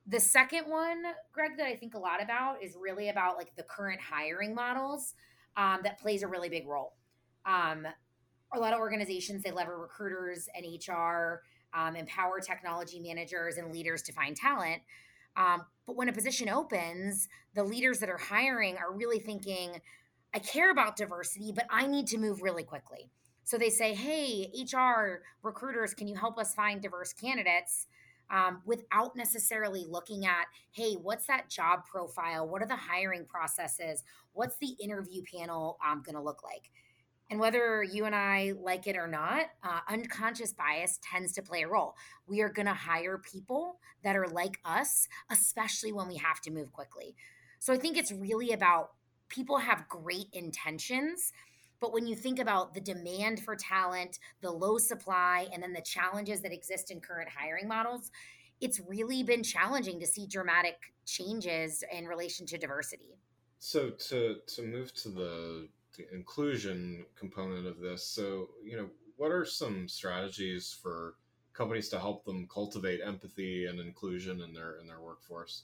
The 0.07 0.19
second 0.19 0.63
one, 0.67 1.03
Greg, 1.31 1.51
that 1.57 1.67
I 1.67 1.75
think 1.75 1.93
a 1.93 1.99
lot 1.99 2.21
about 2.23 2.63
is 2.63 2.75
really 2.79 3.09
about 3.09 3.37
like 3.37 3.55
the 3.55 3.63
current 3.63 4.01
hiring 4.01 4.55
models 4.55 5.13
um, 5.55 5.79
that 5.83 5.99
plays 5.99 6.23
a 6.23 6.27
really 6.27 6.49
big 6.49 6.67
role. 6.67 6.93
Um, 7.45 7.85
a 8.53 8.59
lot 8.59 8.73
of 8.73 8.79
organizations 8.79 9.43
they 9.43 9.51
lever 9.51 9.77
recruiters 9.77 10.49
and 10.55 10.65
HR, 10.65 11.43
um, 11.73 11.95
empower 11.95 12.39
technology 12.39 12.99
managers 12.99 13.57
and 13.57 13.71
leaders 13.71 14.01
to 14.03 14.13
find 14.13 14.35
talent. 14.35 14.81
Um, 15.35 15.65
but 15.85 15.95
when 15.95 16.09
a 16.09 16.13
position 16.13 16.49
opens, 16.49 17.27
the 17.53 17.63
leaders 17.63 17.99
that 17.99 18.09
are 18.09 18.17
hiring 18.17 18.77
are 18.77 18.93
really 18.93 19.19
thinking, 19.19 19.81
I 20.33 20.39
care 20.39 20.71
about 20.71 20.95
diversity, 20.95 21.51
but 21.53 21.65
I 21.69 21.87
need 21.87 22.07
to 22.07 22.17
move 22.17 22.41
really 22.41 22.63
quickly. 22.63 23.09
So 23.43 23.57
they 23.57 23.69
say, 23.69 23.93
Hey, 23.93 24.51
HR 24.55 25.23
recruiters, 25.43 25.93
can 25.93 26.07
you 26.07 26.15
help 26.15 26.37
us 26.37 26.53
find 26.53 26.81
diverse 26.81 27.13
candidates? 27.13 27.87
Um, 28.29 28.61
without 28.65 29.17
necessarily 29.17 29.85
looking 29.89 30.25
at, 30.25 30.45
hey, 30.71 30.93
what's 30.93 31.27
that 31.27 31.49
job 31.49 31.81
profile? 31.85 32.47
What 32.47 32.61
are 32.61 32.67
the 32.67 32.77
hiring 32.77 33.25
processes? 33.25 34.03
What's 34.31 34.55
the 34.57 34.73
interview 34.81 35.21
panel 35.23 35.77
um, 35.85 36.01
going 36.01 36.15
to 36.15 36.21
look 36.21 36.41
like? 36.41 36.71
And 37.31 37.39
whether 37.39 37.81
you 37.81 38.03
and 38.03 38.13
I 38.13 38.51
like 38.61 38.87
it 38.87 38.97
or 38.97 39.07
not, 39.07 39.45
uh, 39.63 39.79
unconscious 39.89 40.51
bias 40.51 40.99
tends 41.01 41.31
to 41.33 41.41
play 41.41 41.61
a 41.61 41.67
role. 41.67 41.95
We 42.27 42.41
are 42.41 42.49
going 42.49 42.65
to 42.65 42.73
hire 42.73 43.17
people 43.17 43.79
that 44.03 44.17
are 44.17 44.27
like 44.27 44.59
us, 44.65 45.07
especially 45.31 45.93
when 45.93 46.09
we 46.09 46.17
have 46.17 46.41
to 46.41 46.51
move 46.51 46.73
quickly. 46.73 47.15
So 47.59 47.71
I 47.71 47.77
think 47.77 47.95
it's 47.95 48.11
really 48.11 48.51
about 48.51 48.91
people 49.29 49.59
have 49.59 49.87
great 49.87 50.27
intentions. 50.33 51.31
But 51.79 51.93
when 51.93 52.05
you 52.05 52.17
think 52.17 52.37
about 52.37 52.73
the 52.73 52.81
demand 52.81 53.39
for 53.39 53.55
talent, 53.55 54.19
the 54.41 54.51
low 54.51 54.77
supply, 54.77 55.47
and 55.53 55.63
then 55.63 55.71
the 55.71 55.81
challenges 55.81 56.41
that 56.41 56.51
exist 56.51 56.91
in 56.91 56.99
current 56.99 57.29
hiring 57.29 57.69
models, 57.69 58.11
it's 58.59 58.81
really 58.81 59.23
been 59.23 59.41
challenging 59.41 60.01
to 60.01 60.05
see 60.05 60.27
dramatic 60.27 60.75
changes 61.05 61.81
in 61.93 62.07
relation 62.07 62.45
to 62.47 62.57
diversity. 62.57 63.17
So 63.57 63.91
to 63.91 64.37
to 64.47 64.61
move 64.63 64.93
to 64.95 65.09
the 65.09 65.69
the 65.79 65.80
inclusion 66.11 67.05
component 67.15 67.67
of 67.67 67.79
this. 67.79 68.07
So, 68.07 68.49
you 68.63 68.77
know, 68.77 68.89
what 69.17 69.31
are 69.31 69.45
some 69.45 69.87
strategies 69.87 70.77
for 70.81 71.15
companies 71.53 71.89
to 71.89 71.99
help 71.99 72.25
them 72.25 72.47
cultivate 72.51 73.01
empathy 73.05 73.65
and 73.65 73.79
inclusion 73.79 74.41
in 74.41 74.53
their 74.53 74.77
in 74.79 74.87
their 74.87 75.01
workforce? 75.01 75.63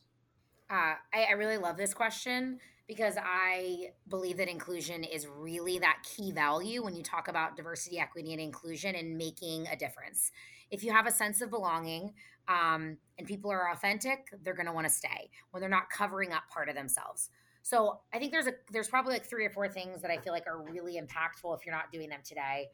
Uh, 0.70 0.96
I, 1.14 1.28
I 1.30 1.32
really 1.32 1.58
love 1.58 1.78
this 1.78 1.94
question 1.94 2.60
because 2.88 3.16
I 3.22 3.92
believe 4.10 4.38
that 4.38 4.50
inclusion 4.50 5.04
is 5.04 5.28
really 5.28 5.80
that 5.80 5.98
key 6.04 6.32
value 6.32 6.84
when 6.84 6.96
you 6.96 7.04
talk 7.04 7.28
about 7.28 7.58
diversity, 7.58 8.00
equity, 8.00 8.32
and 8.32 8.42
inclusion 8.42 8.96
and 8.96 9.18
making 9.18 9.68
a 9.68 9.76
difference. 9.76 10.32
If 10.72 10.84
you 10.84 10.92
have 10.92 11.06
a 11.06 11.12
sense 11.12 11.42
of 11.42 11.50
belonging 11.50 12.14
um, 12.48 12.98
and 13.18 13.28
people 13.28 13.52
are 13.52 13.72
authentic, 13.72 14.30
they're 14.42 14.54
going 14.54 14.68
to 14.68 14.72
want 14.72 14.88
to 14.88 14.94
stay 14.94 15.30
when 15.52 15.60
they're 15.62 15.70
not 15.70 15.90
covering 15.90 16.32
up 16.32 16.44
part 16.50 16.70
of 16.70 16.76
themselves. 16.76 17.30
So 17.68 18.00
I 18.14 18.18
think 18.18 18.32
there's 18.32 18.48
a 18.48 18.54
there's 18.72 18.88
probably 18.88 19.12
like 19.12 19.26
three 19.26 19.46
or 19.46 19.50
four 19.50 19.68
things 19.68 20.02
that 20.02 20.10
I 20.10 20.20
feel 20.20 20.32
like 20.32 20.48
are 20.48 20.58
really 20.72 20.94
impactful 20.94 21.54
if 21.54 21.66
you're 21.66 21.76
not 21.76 21.92
doing 21.92 22.08
them 22.08 22.22
today. 22.24 22.70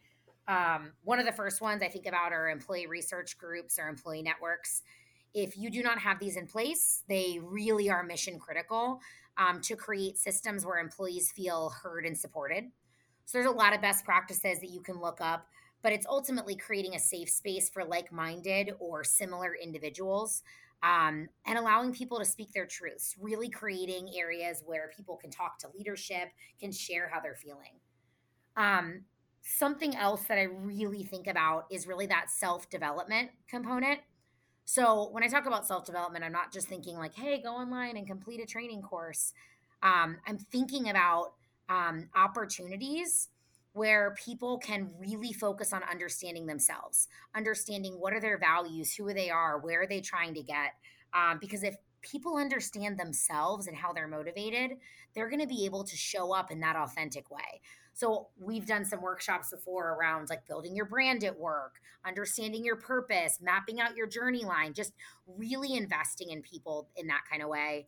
Um, 0.47 0.91
one 1.03 1.17
of 1.17 1.25
the 1.25 1.31
first 1.31 1.61
ones 1.61 1.81
I 1.81 1.87
think 1.87 2.05
about 2.05 2.31
are 2.31 2.47
employee 2.47 2.85
research 2.85 3.39
groups 3.39 3.79
or 3.79 3.87
employee 3.87 4.21
networks. 4.21 4.83
If 5.33 5.57
you 5.57 5.71
do 5.71 5.81
not 5.81 5.97
have 5.97 6.19
these 6.19 6.37
in 6.37 6.45
place, 6.45 7.01
they 7.09 7.39
really 7.41 7.89
are 7.89 8.03
mission 8.03 8.37
critical 8.37 8.99
um, 9.35 9.61
to 9.61 9.75
create 9.75 10.19
systems 10.19 10.63
where 10.63 10.77
employees 10.77 11.31
feel 11.31 11.71
heard 11.81 12.05
and 12.05 12.15
supported. 12.15 12.65
So 13.25 13.39
there's 13.39 13.51
a 13.51 13.55
lot 13.55 13.73
of 13.73 13.81
best 13.81 14.05
practices 14.05 14.59
that 14.59 14.69
you 14.69 14.81
can 14.81 15.01
look 15.01 15.19
up, 15.21 15.47
but 15.81 15.91
it's 15.91 16.05
ultimately 16.05 16.55
creating 16.55 16.93
a 16.93 16.99
safe 16.99 17.31
space 17.31 17.67
for 17.67 17.83
like 17.83 18.11
minded 18.11 18.73
or 18.77 19.03
similar 19.03 19.55
individuals 19.55 20.43
um, 20.83 21.29
and 21.47 21.57
allowing 21.57 21.93
people 21.93 22.19
to 22.19 22.25
speak 22.25 22.51
their 22.51 22.67
truths, 22.67 23.15
really 23.19 23.49
creating 23.49 24.09
areas 24.15 24.61
where 24.65 24.91
people 24.95 25.15
can 25.15 25.31
talk 25.31 25.57
to 25.59 25.69
leadership, 25.75 26.27
can 26.59 26.71
share 26.71 27.09
how 27.11 27.21
they're 27.21 27.35
feeling. 27.35 27.79
Um, 28.57 29.05
something 29.41 29.95
else 29.95 30.23
that 30.23 30.37
I 30.37 30.43
really 30.43 31.03
think 31.03 31.27
about 31.27 31.65
is 31.71 31.87
really 31.87 32.05
that 32.07 32.29
self 32.29 32.69
development 32.69 33.31
component. 33.49 34.01
So 34.65 35.09
when 35.11 35.23
I 35.23 35.27
talk 35.27 35.45
about 35.45 35.65
self 35.65 35.85
development, 35.85 36.25
I'm 36.25 36.33
not 36.33 36.51
just 36.51 36.67
thinking 36.67 36.97
like, 36.97 37.15
hey, 37.15 37.41
go 37.41 37.53
online 37.53 37.95
and 37.95 38.05
complete 38.05 38.41
a 38.41 38.45
training 38.45 38.81
course. 38.81 39.33
Um, 39.81 40.17
I'm 40.27 40.37
thinking 40.37 40.89
about 40.89 41.33
um, 41.69 42.09
opportunities 42.13 43.29
where 43.73 44.15
people 44.23 44.59
can 44.59 44.89
really 44.99 45.33
focus 45.33 45.73
on 45.73 45.81
understanding 45.83 46.45
themselves, 46.45 47.07
understanding 47.35 47.93
what 47.93 48.13
are 48.13 48.21
their 48.21 48.37
values, 48.37 48.93
who 48.93 49.13
they 49.13 49.29
are, 49.29 49.59
where 49.59 49.81
are 49.81 49.87
they 49.87 49.99
trying 49.99 50.33
to 50.35 50.43
get. 50.43 50.73
Um, 51.13 51.39
because 51.39 51.63
if 51.63 51.75
people 52.01 52.37
understand 52.37 52.99
themselves 52.99 53.67
and 53.67 53.75
how 53.75 53.91
they're 53.91 54.07
motivated, 54.07 54.77
they're 55.15 55.29
going 55.29 55.41
to 55.41 55.47
be 55.47 55.65
able 55.65 55.83
to 55.83 55.95
show 55.95 56.33
up 56.33 56.51
in 56.51 56.59
that 56.59 56.75
authentic 56.75 57.31
way. 57.31 57.61
So 57.93 58.27
we've 58.39 58.65
done 58.65 58.85
some 58.85 59.01
workshops 59.01 59.51
before 59.51 59.93
around 59.93 60.29
like 60.29 60.47
building 60.47 60.75
your 60.75 60.85
brand 60.85 61.23
at 61.23 61.37
work, 61.37 61.75
understanding 62.05 62.63
your 62.65 62.75
purpose, 62.75 63.39
mapping 63.41 63.79
out 63.79 63.95
your 63.95 64.07
journey 64.07 64.43
line, 64.43 64.73
just 64.73 64.93
really 65.27 65.75
investing 65.75 66.31
in 66.31 66.41
people 66.41 66.89
in 66.95 67.07
that 67.07 67.21
kind 67.29 67.41
of 67.41 67.49
way. 67.49 67.87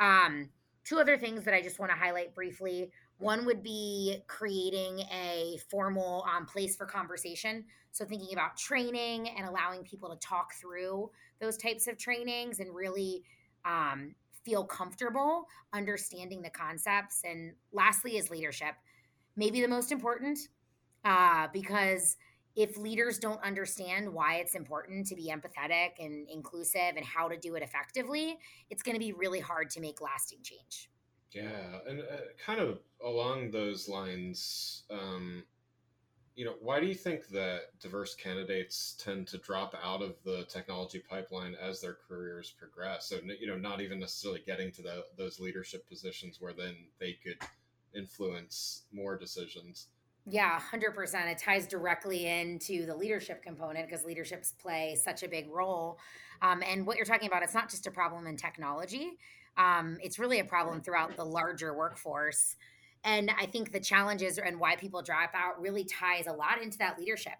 Um, 0.00 0.48
two 0.84 0.98
other 0.98 1.16
things 1.16 1.44
that 1.44 1.54
I 1.54 1.62
just 1.62 1.78
want 1.78 1.92
to 1.92 1.96
highlight 1.96 2.34
briefly 2.34 2.90
one 3.18 3.46
would 3.46 3.62
be 3.62 4.18
creating 4.26 5.00
a 5.12 5.58
formal 5.70 6.26
um, 6.34 6.46
place 6.46 6.76
for 6.76 6.86
conversation. 6.86 7.64
So, 7.92 8.04
thinking 8.04 8.32
about 8.32 8.56
training 8.56 9.28
and 9.28 9.46
allowing 9.46 9.84
people 9.84 10.10
to 10.10 10.16
talk 10.16 10.54
through 10.54 11.10
those 11.40 11.56
types 11.56 11.86
of 11.86 11.96
trainings 11.96 12.60
and 12.60 12.74
really 12.74 13.22
um, 13.64 14.14
feel 14.44 14.64
comfortable 14.64 15.46
understanding 15.72 16.42
the 16.42 16.50
concepts. 16.50 17.22
And 17.24 17.54
lastly, 17.72 18.16
is 18.16 18.30
leadership. 18.30 18.74
Maybe 19.36 19.60
the 19.60 19.68
most 19.68 19.92
important 19.92 20.38
uh, 21.04 21.48
because 21.52 22.16
if 22.56 22.76
leaders 22.76 23.18
don't 23.18 23.42
understand 23.42 24.12
why 24.12 24.36
it's 24.36 24.54
important 24.54 25.06
to 25.08 25.16
be 25.16 25.32
empathetic 25.32 25.90
and 25.98 26.28
inclusive 26.28 26.96
and 26.96 27.04
how 27.04 27.28
to 27.28 27.36
do 27.36 27.56
it 27.56 27.62
effectively, 27.62 28.38
it's 28.70 28.82
going 28.82 28.94
to 28.94 29.00
be 29.00 29.12
really 29.12 29.40
hard 29.40 29.70
to 29.70 29.80
make 29.80 30.00
lasting 30.00 30.38
change. 30.42 30.88
Yeah, 31.34 31.80
and 31.88 32.00
uh, 32.00 32.04
kind 32.44 32.60
of 32.60 32.78
along 33.04 33.50
those 33.50 33.88
lines, 33.88 34.84
um, 34.88 35.42
you 36.36 36.44
know, 36.44 36.54
why 36.60 36.78
do 36.78 36.86
you 36.86 36.94
think 36.94 37.26
that 37.28 37.78
diverse 37.80 38.14
candidates 38.14 38.96
tend 39.02 39.26
to 39.28 39.38
drop 39.38 39.74
out 39.82 40.00
of 40.00 40.14
the 40.24 40.46
technology 40.48 41.00
pipeline 41.00 41.56
as 41.60 41.80
their 41.80 41.96
careers 42.08 42.54
progress? 42.56 43.08
So, 43.08 43.18
you 43.40 43.48
know, 43.48 43.56
not 43.56 43.80
even 43.80 43.98
necessarily 43.98 44.42
getting 44.46 44.70
to 44.72 44.82
the, 44.82 45.04
those 45.18 45.40
leadership 45.40 45.88
positions 45.88 46.40
where 46.40 46.52
then 46.52 46.76
they 47.00 47.16
could 47.24 47.38
influence 47.96 48.82
more 48.92 49.16
decisions. 49.16 49.88
Yeah, 50.26 50.60
100%. 50.72 51.26
It 51.26 51.38
ties 51.38 51.66
directly 51.66 52.26
into 52.26 52.86
the 52.86 52.96
leadership 52.96 53.42
component 53.42 53.88
because 53.88 54.04
leaderships 54.04 54.52
play 54.52 54.96
such 55.02 55.22
a 55.24 55.28
big 55.28 55.50
role. 55.50 55.98
Um, 56.42 56.62
and 56.62 56.86
what 56.86 56.96
you're 56.96 57.06
talking 57.06 57.28
about, 57.28 57.42
it's 57.42 57.54
not 57.54 57.68
just 57.68 57.86
a 57.86 57.90
problem 57.90 58.26
in 58.26 58.36
technology 58.36 59.18
um, 59.56 59.98
it's 60.02 60.18
really 60.18 60.40
a 60.40 60.44
problem 60.44 60.80
throughout 60.80 61.16
the 61.16 61.24
larger 61.24 61.76
workforce. 61.76 62.56
And 63.04 63.30
I 63.38 63.46
think 63.46 63.72
the 63.72 63.80
challenges 63.80 64.38
and 64.38 64.58
why 64.58 64.76
people 64.76 65.02
drop 65.02 65.30
out 65.34 65.60
really 65.60 65.84
ties 65.84 66.26
a 66.26 66.32
lot 66.32 66.62
into 66.62 66.78
that 66.78 66.98
leadership. 66.98 67.34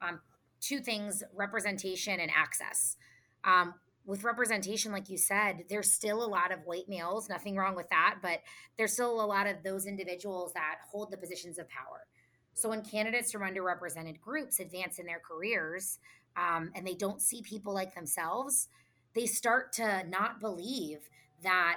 Um, 0.00 0.20
two 0.60 0.80
things 0.80 1.22
representation 1.34 2.20
and 2.20 2.30
access. 2.34 2.96
Um, 3.44 3.74
with 4.06 4.24
representation, 4.24 4.90
like 4.90 5.10
you 5.10 5.18
said, 5.18 5.64
there's 5.68 5.92
still 5.92 6.24
a 6.24 6.26
lot 6.26 6.50
of 6.50 6.60
white 6.64 6.88
males, 6.88 7.28
nothing 7.28 7.56
wrong 7.56 7.76
with 7.76 7.90
that, 7.90 8.16
but 8.22 8.40
there's 8.78 8.94
still 8.94 9.20
a 9.20 9.26
lot 9.26 9.46
of 9.46 9.56
those 9.62 9.86
individuals 9.86 10.54
that 10.54 10.76
hold 10.90 11.10
the 11.10 11.18
positions 11.18 11.58
of 11.58 11.68
power. 11.68 12.06
So 12.54 12.70
when 12.70 12.82
candidates 12.82 13.30
from 13.30 13.42
underrepresented 13.42 14.18
groups 14.18 14.60
advance 14.60 14.98
in 14.98 15.04
their 15.04 15.20
careers 15.20 15.98
um, 16.36 16.70
and 16.74 16.86
they 16.86 16.94
don't 16.94 17.20
see 17.20 17.42
people 17.42 17.74
like 17.74 17.94
themselves, 17.94 18.68
they 19.14 19.26
start 19.26 19.72
to 19.74 20.04
not 20.08 20.40
believe 20.40 21.10
that 21.42 21.76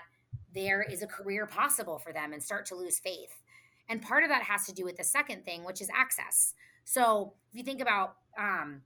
there 0.53 0.81
is 0.81 1.01
a 1.01 1.07
career 1.07 1.45
possible 1.45 1.99
for 1.99 2.11
them 2.11 2.33
and 2.33 2.43
start 2.43 2.65
to 2.67 2.75
lose 2.75 2.99
faith. 2.99 3.41
And 3.89 4.01
part 4.01 4.23
of 4.23 4.29
that 4.29 4.43
has 4.43 4.65
to 4.65 4.73
do 4.73 4.83
with 4.83 4.97
the 4.97 5.03
second 5.03 5.45
thing, 5.45 5.63
which 5.63 5.81
is 5.81 5.89
access. 5.93 6.53
So 6.85 7.33
if 7.51 7.57
you 7.57 7.63
think 7.63 7.81
about 7.81 8.15
um, 8.37 8.81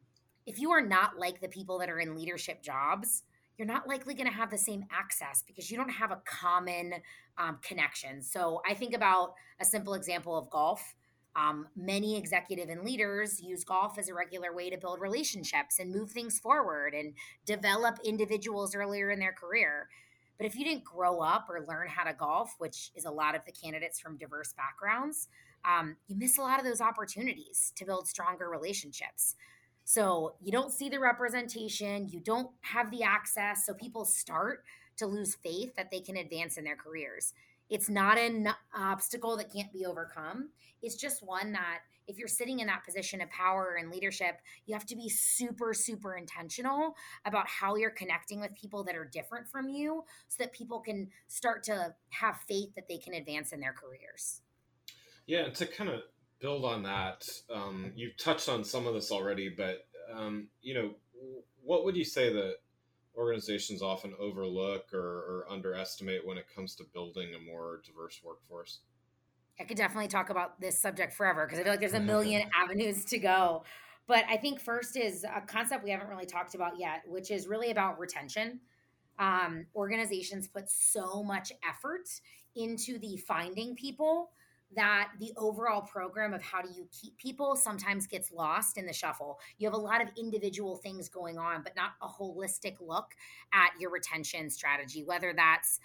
if 0.46 0.60
you 0.60 0.72
are 0.72 0.82
not 0.82 1.18
like 1.18 1.42
the 1.42 1.48
people 1.48 1.80
that 1.80 1.90
are 1.90 2.00
in 2.00 2.16
leadership 2.16 2.62
jobs, 2.62 3.24
you're 3.58 3.68
not 3.68 3.88
likely 3.88 4.14
going 4.14 4.28
to 4.28 4.36
have 4.36 4.52
the 4.52 4.58
same 4.58 4.86
access 4.92 5.44
because 5.46 5.72
you 5.72 5.78
don't 5.78 5.90
have 5.90 6.12
a 6.12 6.22
common 6.26 6.94
um, 7.38 7.60
connection. 7.62 8.22
So 8.22 8.62
I 8.70 8.74
think 8.74 8.94
about 8.94 9.34
a 9.60 9.66
simple 9.66 9.94
example 9.94 10.38
of 10.38 10.50
golf. 10.50 10.96
Um, 11.36 11.68
many 11.76 12.18
executive 12.18 12.70
and 12.70 12.84
leaders 12.84 13.42
use 13.42 13.64
golf 13.64 13.98
as 13.98 14.08
a 14.08 14.14
regular 14.14 14.54
way 14.54 14.70
to 14.70 14.78
build 14.78 15.02
relationships 15.02 15.80
and 15.80 15.92
move 15.92 16.12
things 16.12 16.40
forward 16.40 16.94
and 16.94 17.14
develop 17.46 17.98
individuals 18.06 18.74
earlier 18.74 19.10
in 19.10 19.20
their 19.20 19.34
career. 19.34 19.90
But 20.38 20.46
if 20.46 20.56
you 20.56 20.66
didn't 20.66 20.84
grow 20.84 21.20
up 21.20 21.48
or 21.50 21.66
learn 21.68 21.88
how 21.88 22.04
to 22.04 22.14
golf, 22.14 22.56
which 22.58 22.92
is 22.96 23.06
a 23.06 23.12
lot 23.12 23.36
of 23.36 23.42
the 23.46 23.52
candidates 23.52 24.00
from 24.00 24.18
diverse 24.18 24.54
backgrounds, 24.54 25.30
um, 25.64 25.96
you 26.08 26.16
miss 26.16 26.38
a 26.38 26.42
lot 26.42 26.60
of 26.60 26.66
those 26.66 26.82
opportunities 26.82 27.72
to 27.76 27.86
build 27.86 28.08
stronger 28.08 28.50
relationships. 28.50 29.36
So 29.86 30.34
you 30.42 30.52
don't 30.52 30.72
see 30.72 30.90
the 30.90 31.00
representation, 31.00 32.10
you 32.10 32.20
don't 32.20 32.50
have 32.62 32.92
the 32.92 33.04
access. 33.04 33.66
So 33.66 33.74
people 33.74 34.04
start 34.04 34.64
to 34.98 35.06
lose 35.06 35.36
faith 35.36 35.76
that 35.76 35.92
they 35.92 36.00
can 36.00 36.18
advance 36.18 36.58
in 36.58 36.64
their 36.64 36.76
careers. 36.76 37.34
It's 37.70 37.90
not 37.90 38.18
an 38.18 38.50
obstacle 38.76 39.38
that 39.38 39.52
can't 39.54 39.72
be 39.74 39.86
overcome. 39.86 40.50
It's 40.82 40.96
just 40.96 41.24
one 41.24 41.54
that 41.54 41.80
if 42.08 42.18
you're 42.18 42.28
sitting 42.28 42.60
in 42.60 42.68
that 42.68 42.84
position 42.86 43.22
of 43.22 43.30
power 43.30 43.78
and 43.80 43.90
leadership, 43.90 44.40
you 44.66 44.76
have 44.76 44.86
to 44.86 44.96
be 44.96 45.10
super, 45.10 45.74
super 45.74 46.16
intentional 46.16 46.96
about 47.26 47.48
how 47.48 47.76
you're 47.76 47.90
connecting 47.90 48.40
with 48.40 48.54
people 48.56 48.84
that 48.84 48.96
are 48.96 49.06
different 49.06 49.48
from 49.48 49.70
you 49.70 50.04
so 50.28 50.44
that 50.44 50.54
people 50.54 50.80
can 50.80 51.10
start 51.28 51.64
to 51.64 51.94
have 52.10 52.38
faith 52.48 52.76
that 52.76 52.88
they 52.88 52.98
can 52.98 53.14
advance 53.14 53.52
in 53.52 53.60
their 53.60 53.74
careers. 53.74 54.42
Yeah, 55.26 55.46
and 55.46 55.56
to 55.56 55.66
kind 55.66 55.90
of 55.90 56.02
build 56.40 56.66
on 56.66 56.84
that, 56.84 57.28
um, 57.52 57.92
you've 57.96 58.18
touched 58.18 58.50
on 58.50 58.64
some 58.64 58.86
of 58.86 58.94
this 58.94 59.12
already, 59.12 59.50
but 59.50 59.88
um, 60.14 60.50
you 60.62 60.76
know, 60.76 60.92
what 61.64 61.86
would 61.86 61.96
you 61.96 62.06
say 62.06 62.32
that 62.32 62.58
organizations 63.18 63.82
often 63.82 64.14
overlook 64.20 64.94
or, 64.94 65.00
or 65.00 65.46
underestimate 65.50 66.26
when 66.26 66.38
it 66.38 66.46
comes 66.54 66.76
to 66.76 66.84
building 66.84 67.34
a 67.36 67.40
more 67.40 67.82
diverse 67.86 68.22
workforce? 68.24 68.80
I 69.60 69.64
could 69.64 69.78
definitely 69.78 70.10
talk 70.10 70.30
about 70.30 70.60
this 70.60 70.80
subject 70.80 71.14
forever 71.14 71.46
because 71.46 71.60
I 71.60 71.64
feel 71.64 71.74
like 71.74 71.80
there's 71.80 71.94
a 71.94 72.00
million 72.02 72.50
avenues 72.56 73.06
to 73.06 73.18
go. 73.18 73.64
But 74.08 74.26
I 74.30 74.38
think 74.38 74.60
first 74.60 74.98
is 74.98 75.24
a 75.24 75.42
concept 75.42 75.84
we 75.84 75.90
haven't 75.90 76.10
really 76.10 76.26
talked 76.26 76.56
about 76.56 76.78
yet, 76.78 77.02
which 77.08 77.32
is 77.32 77.48
really 77.48 77.72
about 77.72 78.00
retention. 78.00 78.60
Um, 79.18 79.66
organizations 79.76 80.48
put 80.48 80.70
so 80.70 81.24
much 81.24 81.52
effort 81.68 82.08
into 82.56 83.00
the 83.00 83.18
finding 83.18 83.76
people 83.76 84.32
that 84.76 85.12
the 85.20 85.32
overall 85.38 85.82
program 85.82 86.34
of 86.34 86.42
how 86.42 86.62
do 86.62 86.70
you 86.76 86.88
keep 86.92 87.18
people 87.18 87.56
sometimes 87.56 88.08
gets 88.08 88.32
lost 88.32 88.78
in 88.78 88.86
the 88.86 88.94
shuffle. 88.94 89.40
You 89.58 89.68
have 89.68 89.74
a 89.74 89.82
lot 89.82 90.02
of 90.02 90.10
individual 90.18 90.76
things 90.78 91.08
going 91.08 91.38
on, 91.38 91.62
but 91.64 91.76
not 91.76 91.92
a 92.02 92.08
holistic 92.08 92.76
look 92.82 93.14
at 93.54 93.72
your 93.80 93.92
retention 93.92 94.50
strategy, 94.50 95.04
whether 95.04 95.34
that's 95.36 95.80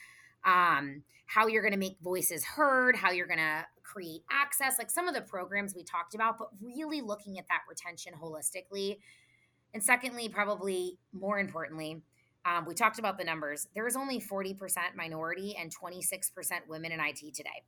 um, 0.44 1.02
how 1.26 1.46
you're 1.46 1.62
going 1.62 1.72
to 1.72 1.78
make 1.78 1.98
voices 2.02 2.44
heard, 2.44 2.96
how 2.96 3.10
you're 3.10 3.26
going 3.26 3.38
to 3.38 3.66
create 3.82 4.22
access, 4.30 4.78
like 4.78 4.90
some 4.90 5.08
of 5.08 5.14
the 5.14 5.20
programs 5.20 5.74
we 5.74 5.84
talked 5.84 6.14
about, 6.14 6.38
but 6.38 6.48
really 6.60 7.00
looking 7.00 7.38
at 7.38 7.46
that 7.48 7.60
retention 7.68 8.14
holistically. 8.20 8.98
And 9.74 9.82
secondly, 9.82 10.28
probably 10.28 10.98
more 11.12 11.38
importantly, 11.38 12.02
um, 12.44 12.64
we 12.66 12.74
talked 12.74 12.98
about 12.98 13.18
the 13.18 13.24
numbers. 13.24 13.68
There 13.74 13.86
is 13.86 13.96
only 13.96 14.20
40% 14.20 14.56
minority 14.96 15.56
and 15.60 15.72
26% 15.74 16.30
women 16.68 16.92
in 16.92 17.00
IT 17.00 17.34
today. 17.34 17.62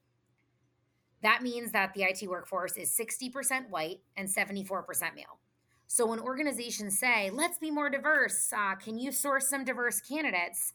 That 1.22 1.42
means 1.42 1.72
that 1.72 1.94
the 1.94 2.02
IT 2.02 2.28
workforce 2.28 2.76
is 2.76 2.90
60% 2.96 3.70
white 3.70 4.00
and 4.16 4.28
74% 4.28 5.14
male. 5.14 5.38
So 5.86 6.06
when 6.06 6.18
organizations 6.18 6.98
say, 6.98 7.30
let's 7.30 7.58
be 7.58 7.70
more 7.70 7.90
diverse, 7.90 8.52
uh, 8.56 8.74
can 8.76 8.98
you 8.98 9.12
source 9.12 9.48
some 9.48 9.64
diverse 9.64 10.00
candidates? 10.00 10.72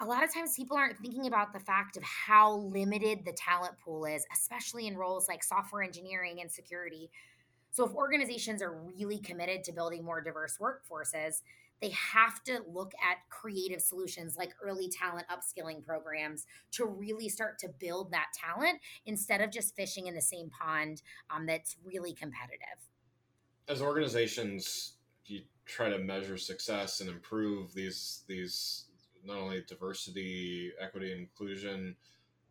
A 0.00 0.04
lot 0.04 0.24
of 0.24 0.34
times 0.34 0.54
people 0.56 0.76
aren't 0.76 0.98
thinking 0.98 1.26
about 1.26 1.52
the 1.52 1.60
fact 1.60 1.96
of 1.96 2.02
how 2.02 2.56
limited 2.56 3.20
the 3.24 3.32
talent 3.32 3.74
pool 3.82 4.04
is, 4.04 4.26
especially 4.32 4.86
in 4.86 4.96
roles 4.96 5.28
like 5.28 5.44
software 5.44 5.82
engineering 5.82 6.40
and 6.40 6.50
security. 6.50 7.10
So 7.70 7.86
if 7.86 7.94
organizations 7.94 8.60
are 8.60 8.72
really 8.72 9.18
committed 9.18 9.64
to 9.64 9.72
building 9.72 10.04
more 10.04 10.20
diverse 10.20 10.58
workforces, 10.58 11.42
they 11.84 11.90
have 11.90 12.42
to 12.42 12.60
look 12.66 12.92
at 12.94 13.18
creative 13.28 13.78
solutions 13.78 14.38
like 14.38 14.54
early 14.62 14.88
talent 14.88 15.26
upskilling 15.28 15.84
programs 15.84 16.46
to 16.70 16.86
really 16.86 17.28
start 17.28 17.58
to 17.58 17.68
build 17.78 18.10
that 18.10 18.28
talent 18.32 18.80
instead 19.04 19.42
of 19.42 19.50
just 19.50 19.76
fishing 19.76 20.06
in 20.06 20.14
the 20.14 20.22
same 20.22 20.48
pond 20.48 21.02
um, 21.28 21.44
that's 21.44 21.76
really 21.84 22.14
competitive. 22.14 22.88
As 23.68 23.82
organizations, 23.82 24.94
you 25.26 25.42
try 25.66 25.90
to 25.90 25.98
measure 25.98 26.38
success 26.38 27.02
and 27.02 27.10
improve 27.10 27.74
these 27.74 28.22
these 28.28 28.86
not 29.22 29.36
only 29.36 29.62
diversity, 29.68 30.72
equity, 30.80 31.12
inclusion 31.12 31.96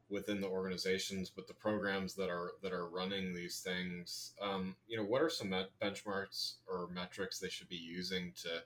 within 0.10 0.41
the 0.41 0.48
organizations, 0.48 1.32
but 1.36 1.48
the 1.48 1.56
programs 1.56 2.13
that 2.13 2.30
are 2.30 2.52
that 2.62 2.72
are 2.72 2.88
running 2.88 3.34
these 3.34 3.62
things. 3.62 4.34
Um, 4.39 4.76
you 4.88 4.96
know, 4.96 5.04
what 5.04 5.24
are 5.24 5.30
some 5.30 5.52
benchmarks 5.82 6.58
or 6.67 6.88
metrics 6.93 7.39
they 7.39 7.50
should 7.50 7.69
be 7.69 7.78
using 7.78 8.32
to 8.43 8.62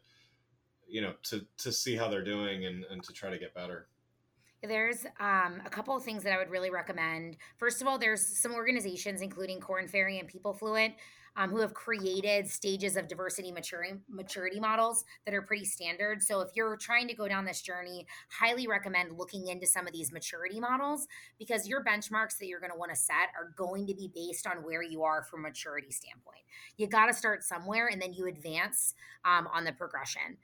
you 0.87 1.01
know 1.01 1.13
to 1.23 1.45
to 1.57 1.71
see 1.71 1.95
how 1.95 2.07
they're 2.07 2.23
doing 2.23 2.65
and, 2.65 2.83
and 2.85 3.03
to 3.03 3.13
try 3.13 3.29
to 3.29 3.37
get 3.37 3.53
better 3.53 3.87
there's 4.63 5.05
um, 5.19 5.61
a 5.65 5.69
couple 5.69 5.95
of 5.95 6.03
things 6.03 6.23
that 6.23 6.33
I 6.33 6.37
would 6.37 6.49
really 6.49 6.71
recommend. 6.71 7.37
First 7.57 7.81
of 7.81 7.87
all, 7.87 7.99
there's 7.99 8.25
some 8.25 8.53
organizations, 8.53 9.21
including 9.21 9.59
Korn 9.59 9.87
Ferry 9.87 10.17
and 10.17 10.27
PeopleFluent, 10.27 10.93
um, 11.35 11.51
who 11.51 11.59
have 11.59 11.75
created 11.75 12.47
stages 12.47 12.97
of 12.97 13.07
diversity 13.07 13.51
maturing, 13.51 14.01
maturity 14.09 14.59
models 14.59 15.05
that 15.25 15.35
are 15.35 15.43
pretty 15.43 15.65
standard. 15.65 16.23
So 16.23 16.41
if 16.41 16.49
you're 16.55 16.75
trying 16.77 17.07
to 17.07 17.13
go 17.13 17.27
down 17.27 17.45
this 17.45 17.61
journey, 17.61 18.07
highly 18.31 18.67
recommend 18.67 19.15
looking 19.15 19.47
into 19.47 19.67
some 19.67 19.85
of 19.85 19.93
these 19.93 20.11
maturity 20.11 20.59
models 20.59 21.07
because 21.37 21.67
your 21.67 21.83
benchmarks 21.83 22.39
that 22.39 22.47
you're 22.47 22.59
going 22.59 22.71
to 22.71 22.77
want 22.77 22.91
to 22.91 22.97
set 22.97 23.29
are 23.39 23.53
going 23.55 23.85
to 23.85 23.93
be 23.93 24.11
based 24.13 24.47
on 24.47 24.63
where 24.63 24.81
you 24.81 25.03
are 25.03 25.21
from 25.21 25.43
maturity 25.43 25.91
standpoint. 25.91 26.41
You 26.77 26.87
got 26.87 27.05
to 27.05 27.13
start 27.13 27.43
somewhere 27.43 27.87
and 27.87 28.01
then 28.01 28.13
you 28.13 28.25
advance 28.25 28.95
um, 29.23 29.47
on 29.53 29.63
the 29.63 29.73
progression. 29.73 30.37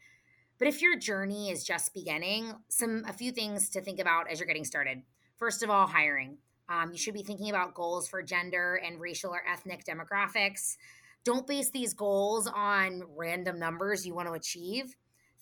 But 0.59 0.67
if 0.67 0.81
your 0.81 0.97
journey 0.97 1.49
is 1.49 1.63
just 1.63 1.93
beginning, 1.93 2.53
some 2.69 3.03
a 3.07 3.13
few 3.13 3.31
things 3.31 3.69
to 3.71 3.81
think 3.81 3.99
about 3.99 4.29
as 4.29 4.39
you're 4.39 4.47
getting 4.47 4.65
started. 4.65 5.01
First 5.37 5.63
of 5.63 5.69
all, 5.69 5.87
hiring. 5.87 6.37
Um, 6.69 6.91
you 6.91 6.97
should 6.97 7.13
be 7.13 7.23
thinking 7.23 7.49
about 7.49 7.73
goals 7.73 8.07
for 8.07 8.23
gender 8.23 8.75
and 8.75 8.99
racial 8.99 9.31
or 9.31 9.43
ethnic 9.51 9.83
demographics. 9.83 10.77
Don't 11.25 11.47
base 11.47 11.69
these 11.69 11.93
goals 11.93 12.47
on 12.47 13.03
random 13.17 13.59
numbers 13.59 14.05
you 14.05 14.13
want 14.13 14.27
to 14.27 14.33
achieve. 14.33 14.95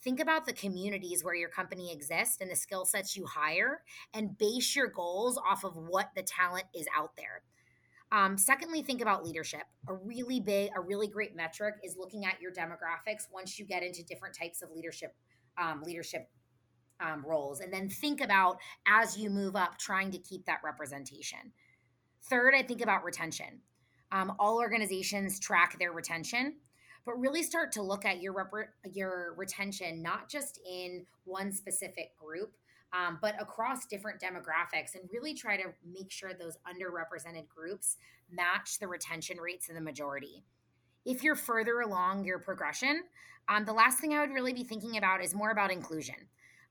Think 0.04 0.20
about 0.20 0.46
the 0.46 0.54
communities 0.54 1.24
where 1.24 1.36
your 1.36 1.50
company 1.50 1.92
exists 1.92 2.38
and 2.42 2.50
the 2.50 2.56
skill 2.56 2.86
sets 2.86 3.16
you 3.16 3.26
hire, 3.26 3.84
and 4.14 4.38
base 4.38 4.76
your 4.76 4.88
goals 4.88 5.38
off 5.38 5.64
of 5.64 5.76
what 5.76 6.10
the 6.16 6.24
talent 6.24 6.66
is 6.74 6.88
out 6.98 7.16
there. 7.18 7.44
Um, 8.12 8.38
secondly, 8.38 8.82
think 8.82 9.02
about 9.02 9.24
leadership. 9.26 9.64
A 9.88 9.94
really 9.94 10.40
big, 10.40 10.72
a 10.76 10.82
really 10.82 11.08
great 11.08 11.36
metric 11.36 11.76
is 11.84 11.96
looking 11.98 12.26
at 12.26 12.42
your 12.42 12.52
demographics 12.52 13.28
once 13.32 13.58
you 13.58 13.66
get 13.66 13.84
into 13.84 14.04
different 14.04 14.36
types 14.38 14.62
of 14.62 14.70
leadership 14.72 15.16
um, 15.62 15.82
leadership 15.84 16.30
um, 17.00 17.24
roles, 17.26 17.62
and 17.62 17.74
then 17.74 17.90
think 17.90 18.22
about 18.22 18.58
as 18.88 19.18
you 19.18 19.30
move 19.30 19.56
up, 19.56 19.78
trying 19.78 20.12
to 20.12 20.18
keep 20.18 20.46
that 20.46 20.60
representation. 20.64 21.40
Third, 22.30 22.54
I 22.56 22.64
think 22.64 22.82
about 22.82 23.04
retention. 23.04 23.62
Um, 24.12 24.34
all 24.40 24.60
organizations 24.60 25.40
track 25.40 25.78
their 25.80 25.92
retention, 25.92 26.56
but 27.06 27.20
really 27.20 27.44
start 27.44 27.72
to 27.74 27.82
look 27.82 28.06
at 28.06 28.22
your 28.22 28.34
rep- 28.34 28.70
your 28.94 29.34
retention 29.38 30.02
not 30.02 30.30
just 30.30 30.60
in 30.70 31.06
one 31.24 31.52
specific 31.52 32.16
group, 32.18 32.54
um, 32.94 33.20
but 33.22 33.42
across 33.42 33.86
different 33.86 34.22
demographics 34.22 34.96
and 34.96 35.10
really 35.12 35.34
try 35.34 35.58
to 35.58 35.74
make 35.86 36.12
sure 36.12 36.34
those 36.34 36.58
underrepresented 36.68 37.48
groups 37.48 37.98
match 38.32 38.80
the 38.80 38.88
retention 38.88 39.38
rates 39.38 39.70
of 39.70 39.76
the 39.76 39.82
majority. 39.82 40.44
If 41.06 41.24
you're 41.24 41.36
further 41.36 41.80
along 41.80 42.26
your 42.26 42.40
progression, 42.40 43.04
um, 43.48 43.66
the 43.66 43.74
last 43.74 44.00
thing 44.00 44.14
I 44.14 44.20
would 44.20 44.32
really 44.32 44.54
be 44.54 44.64
thinking 44.64 44.98
about 44.98 45.24
is 45.24 45.34
more 45.34 45.52
about 45.52 45.72
inclusion. 45.72 46.16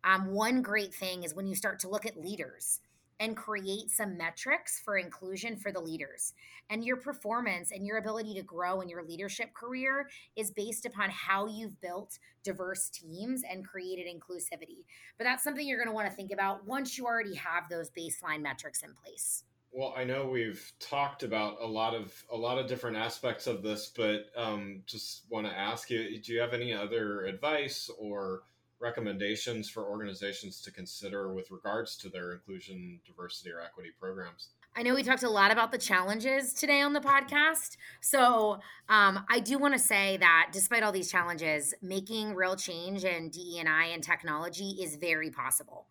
Um, 0.05 0.33
one 0.33 0.63
great 0.63 0.95
thing 0.95 1.25
is 1.25 1.35
when 1.35 1.47
you 1.47 1.55
start 1.55 1.79
to 1.81 1.89
look 1.89 2.07
at 2.07 2.17
leaders 2.17 2.81
and 3.21 3.37
create 3.37 3.91
some 3.91 4.17
metrics 4.17 4.81
for 4.81 4.97
inclusion 4.97 5.57
for 5.57 5.71
the 5.71 5.81
leaders. 5.81 6.33
And 6.71 6.83
your 6.83 6.97
performance 6.97 7.71
and 7.71 7.87
your 7.87 7.99
ability 7.99 8.35
to 8.35 8.43
grow 8.43 8.81
in 8.81 8.89
your 8.89 9.05
leadership 9.05 9.53
career 9.55 10.09
is 10.37 10.51
based 10.51 10.87
upon 10.87 11.11
how 11.11 11.47
you've 11.47 11.79
built 11.83 12.19
diverse 12.43 12.89
teams 12.89 13.43
and 13.49 13.65
created 13.65 14.07
inclusivity. 14.07 14.85
But 15.19 15.25
that's 15.25 15.45
something 15.45 15.69
you're 15.69 15.79
going 15.79 15.89
to 15.89 15.95
want 15.95 16.09
to 16.09 16.17
think 16.17 16.33
about 16.33 16.67
once 16.67 16.97
you 16.97 17.05
already 17.05 17.35
have 17.35 17.69
those 17.69 17.91
baseline 17.91 18.41
metrics 18.41 18.83
in 18.83 18.95
place. 18.95 19.45
Well, 19.73 19.95
I 19.97 20.03
know 20.03 20.27
we've 20.27 20.73
talked 20.81 21.23
about 21.23 21.59
a 21.61 21.67
lot 21.67 21.95
of 21.95 22.13
a 22.33 22.37
lot 22.37 22.59
of 22.59 22.67
different 22.67 22.97
aspects 22.97 23.47
of 23.47 23.63
this, 23.63 23.93
but 23.95 24.27
um, 24.35 24.83
just 24.87 25.27
want 25.31 25.47
to 25.47 25.57
ask 25.57 25.91
you: 25.91 26.21
Do 26.21 26.33
you 26.33 26.41
have 26.41 26.55
any 26.55 26.73
other 26.73 27.23
advice 27.23 27.89
or 27.97 28.43
recommendations 28.81 29.69
for 29.69 29.85
organizations 29.85 30.61
to 30.63 30.71
consider 30.71 31.33
with 31.33 31.51
regards 31.51 31.97
to 31.99 32.09
their 32.09 32.33
inclusion, 32.33 33.01
diversity, 33.07 33.51
or 33.51 33.61
equity 33.61 33.91
programs? 34.01 34.49
I 34.77 34.83
know 34.83 34.95
we 34.95 35.03
talked 35.03 35.25
a 35.25 35.31
lot 35.31 35.51
about 35.51 35.73
the 35.73 35.79
challenges 35.79 36.55
today 36.55 36.81
on 36.81 36.93
the 36.93 37.01
podcast. 37.01 37.77
So 38.01 38.61
um, 38.89 39.25
I 39.29 39.41
do 39.41 39.59
want 39.59 39.75
to 39.75 39.81
say 39.81 40.17
that 40.19 40.51
despite 40.53 40.83
all 40.83 40.93
these 40.93 41.11
challenges, 41.11 41.75
making 41.83 42.35
real 42.35 42.55
change 42.57 43.05
in 43.05 43.31
DE&I 43.31 43.87
and 43.87 44.03
technology 44.03 44.77
is 44.81 44.97
very 44.97 45.31
possible. 45.31 45.87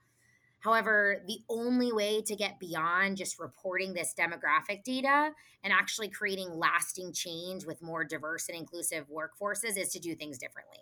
However, 0.61 1.23
the 1.25 1.39
only 1.49 1.91
way 1.91 2.21
to 2.21 2.35
get 2.35 2.59
beyond 2.59 3.17
just 3.17 3.39
reporting 3.39 3.93
this 3.93 4.13
demographic 4.17 4.83
data 4.83 5.31
and 5.63 5.71
actually 5.71 6.09
creating 6.09 6.49
lasting 6.51 7.13
change 7.13 7.65
with 7.65 7.81
more 7.81 8.03
diverse 8.03 8.49
and 8.49 8.57
inclusive 8.57 9.05
workforces 9.09 9.77
is 9.77 9.89
to 9.89 9.99
do 9.99 10.15
things 10.15 10.37
differently. 10.37 10.79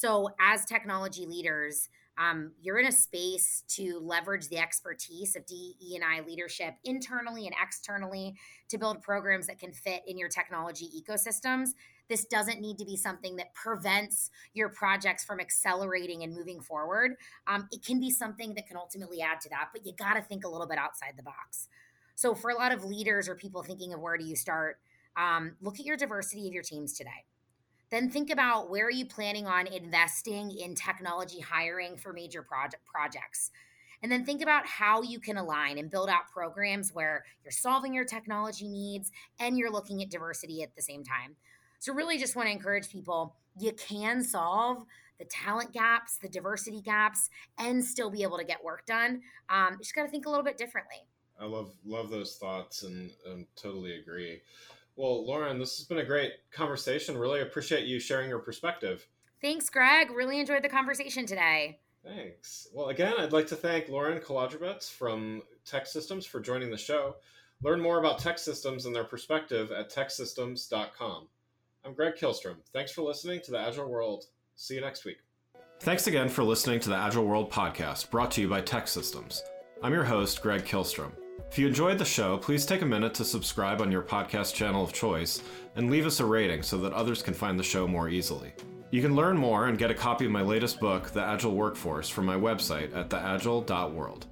So, 0.00 0.30
as 0.38 0.64
technology 0.64 1.26
leaders, 1.26 1.88
um, 2.18 2.52
you're 2.62 2.78
in 2.78 2.86
a 2.86 2.92
space 2.92 3.64
to 3.70 3.98
leverage 3.98 4.46
the 4.46 4.58
expertise 4.58 5.34
of 5.34 5.44
DE 5.44 5.96
and 5.96 6.04
I 6.04 6.20
leadership 6.24 6.74
internally 6.84 7.46
and 7.46 7.54
externally 7.60 8.36
to 8.68 8.78
build 8.78 9.02
programs 9.02 9.48
that 9.48 9.58
can 9.58 9.72
fit 9.72 10.02
in 10.06 10.16
your 10.16 10.28
technology 10.28 10.88
ecosystems. 11.02 11.70
This 12.08 12.26
doesn't 12.26 12.60
need 12.60 12.78
to 12.78 12.84
be 12.84 12.96
something 12.96 13.34
that 13.38 13.52
prevents 13.54 14.30
your 14.54 14.68
projects 14.68 15.24
from 15.24 15.40
accelerating 15.40 16.22
and 16.22 16.32
moving 16.32 16.60
forward. 16.60 17.16
Um, 17.48 17.66
it 17.72 17.84
can 17.84 17.98
be 17.98 18.12
something 18.12 18.54
that 18.54 18.68
can 18.68 18.76
ultimately 18.76 19.20
add 19.20 19.40
to 19.40 19.48
that, 19.48 19.70
but 19.72 19.84
you 19.84 19.94
got 19.98 20.14
to 20.14 20.22
think 20.22 20.44
a 20.44 20.48
little 20.48 20.68
bit 20.68 20.78
outside 20.78 21.14
the 21.16 21.24
box. 21.24 21.66
So, 22.14 22.36
for 22.36 22.50
a 22.50 22.54
lot 22.54 22.70
of 22.70 22.84
leaders 22.84 23.28
or 23.28 23.34
people 23.34 23.64
thinking 23.64 23.92
of 23.94 24.00
where 24.00 24.16
do 24.16 24.24
you 24.24 24.36
start, 24.36 24.78
um, 25.16 25.56
look 25.60 25.80
at 25.80 25.86
your 25.86 25.96
diversity 25.96 26.46
of 26.46 26.54
your 26.54 26.62
teams 26.62 26.92
today 26.92 27.24
then 27.90 28.10
think 28.10 28.30
about 28.30 28.70
where 28.70 28.86
are 28.86 28.90
you 28.90 29.06
planning 29.06 29.46
on 29.46 29.66
investing 29.66 30.50
in 30.50 30.74
technology 30.74 31.40
hiring 31.40 31.96
for 31.96 32.12
major 32.12 32.42
project 32.42 32.84
projects? 32.84 33.50
And 34.02 34.12
then 34.12 34.24
think 34.24 34.42
about 34.42 34.66
how 34.66 35.02
you 35.02 35.18
can 35.18 35.36
align 35.36 35.78
and 35.78 35.90
build 35.90 36.08
out 36.08 36.28
programs 36.32 36.94
where 36.94 37.24
you're 37.42 37.50
solving 37.50 37.92
your 37.92 38.04
technology 38.04 38.68
needs 38.68 39.10
and 39.40 39.58
you're 39.58 39.72
looking 39.72 40.02
at 40.02 40.10
diversity 40.10 40.62
at 40.62 40.74
the 40.76 40.82
same 40.82 41.02
time. 41.02 41.36
So 41.80 41.92
really 41.92 42.18
just 42.18 42.36
want 42.36 42.46
to 42.46 42.52
encourage 42.52 42.90
people 42.90 43.34
you 43.58 43.72
can 43.72 44.22
solve 44.22 44.84
the 45.18 45.24
talent 45.24 45.72
gaps 45.72 46.16
the 46.18 46.28
diversity 46.28 46.80
gaps 46.80 47.28
and 47.58 47.84
still 47.84 48.10
be 48.10 48.22
able 48.22 48.38
to 48.38 48.44
get 48.44 48.62
work 48.62 48.86
done. 48.86 49.20
Um, 49.48 49.72
you 49.72 49.78
just 49.78 49.94
got 49.94 50.04
to 50.04 50.08
think 50.08 50.26
a 50.26 50.30
little 50.30 50.44
bit 50.44 50.56
differently. 50.56 50.98
I 51.40 51.44
love 51.44 51.72
love 51.84 52.10
those 52.10 52.36
thoughts 52.36 52.82
and, 52.82 53.10
and 53.26 53.46
totally 53.56 53.98
agree 53.98 54.40
well, 54.98 55.24
Lauren, 55.24 55.58
this 55.60 55.78
has 55.78 55.86
been 55.86 55.98
a 55.98 56.04
great 56.04 56.32
conversation. 56.50 57.16
Really 57.16 57.40
appreciate 57.40 57.86
you 57.86 58.00
sharing 58.00 58.28
your 58.28 58.40
perspective. 58.40 59.06
Thanks, 59.40 59.70
Greg. 59.70 60.10
Really 60.10 60.40
enjoyed 60.40 60.64
the 60.64 60.68
conversation 60.68 61.24
today. 61.24 61.78
Thanks. 62.04 62.66
Well, 62.74 62.88
again, 62.88 63.14
I'd 63.18 63.32
like 63.32 63.46
to 63.48 63.56
thank 63.56 63.88
Lauren 63.88 64.20
Kolodrubetz 64.20 64.90
from 64.90 65.42
TEKsystems 65.64 66.26
for 66.26 66.40
joining 66.40 66.70
the 66.70 66.76
show. 66.76 67.16
Learn 67.62 67.80
more 67.80 68.00
about 68.00 68.20
TEKsystems 68.20 68.86
and 68.86 68.94
their 68.94 69.04
perspective 69.04 69.70
at 69.70 69.90
teksystems.com. 69.90 71.28
I'm 71.84 71.94
Greg 71.94 72.14
Kihlstrom. 72.16 72.56
Thanks 72.72 72.90
for 72.90 73.02
listening 73.02 73.40
to 73.44 73.52
the 73.52 73.58
Agile 73.58 73.88
World. 73.88 74.24
See 74.56 74.74
you 74.74 74.80
next 74.80 75.04
week. 75.04 75.18
Thanks 75.80 76.08
again 76.08 76.28
for 76.28 76.42
listening 76.42 76.80
to 76.80 76.88
the 76.88 76.96
Agile 76.96 77.24
World 77.24 77.52
podcast 77.52 78.10
brought 78.10 78.32
to 78.32 78.40
you 78.40 78.48
by 78.48 78.62
TEKsystems. 78.62 79.42
I'm 79.80 79.92
your 79.92 80.04
host, 80.04 80.42
Greg 80.42 80.64
Kihlstrom. 80.64 81.12
If 81.50 81.58
you 81.58 81.66
enjoyed 81.66 81.98
the 81.98 82.04
show, 82.04 82.36
please 82.36 82.66
take 82.66 82.82
a 82.82 82.86
minute 82.86 83.14
to 83.14 83.24
subscribe 83.24 83.80
on 83.80 83.90
your 83.90 84.02
podcast 84.02 84.54
channel 84.54 84.84
of 84.84 84.92
choice 84.92 85.42
and 85.76 85.90
leave 85.90 86.06
us 86.06 86.20
a 86.20 86.24
rating 86.24 86.62
so 86.62 86.78
that 86.78 86.92
others 86.92 87.22
can 87.22 87.34
find 87.34 87.58
the 87.58 87.64
show 87.64 87.86
more 87.86 88.08
easily. 88.08 88.52
You 88.90 89.02
can 89.02 89.16
learn 89.16 89.36
more 89.36 89.66
and 89.66 89.78
get 89.78 89.90
a 89.90 89.94
copy 89.94 90.24
of 90.24 90.30
my 90.30 90.42
latest 90.42 90.80
book, 90.80 91.10
The 91.10 91.22
Agile 91.22 91.54
Workforce, 91.54 92.08
from 92.08 92.26
my 92.26 92.36
website 92.36 92.94
at 92.96 93.10
theagile.world. 93.10 94.26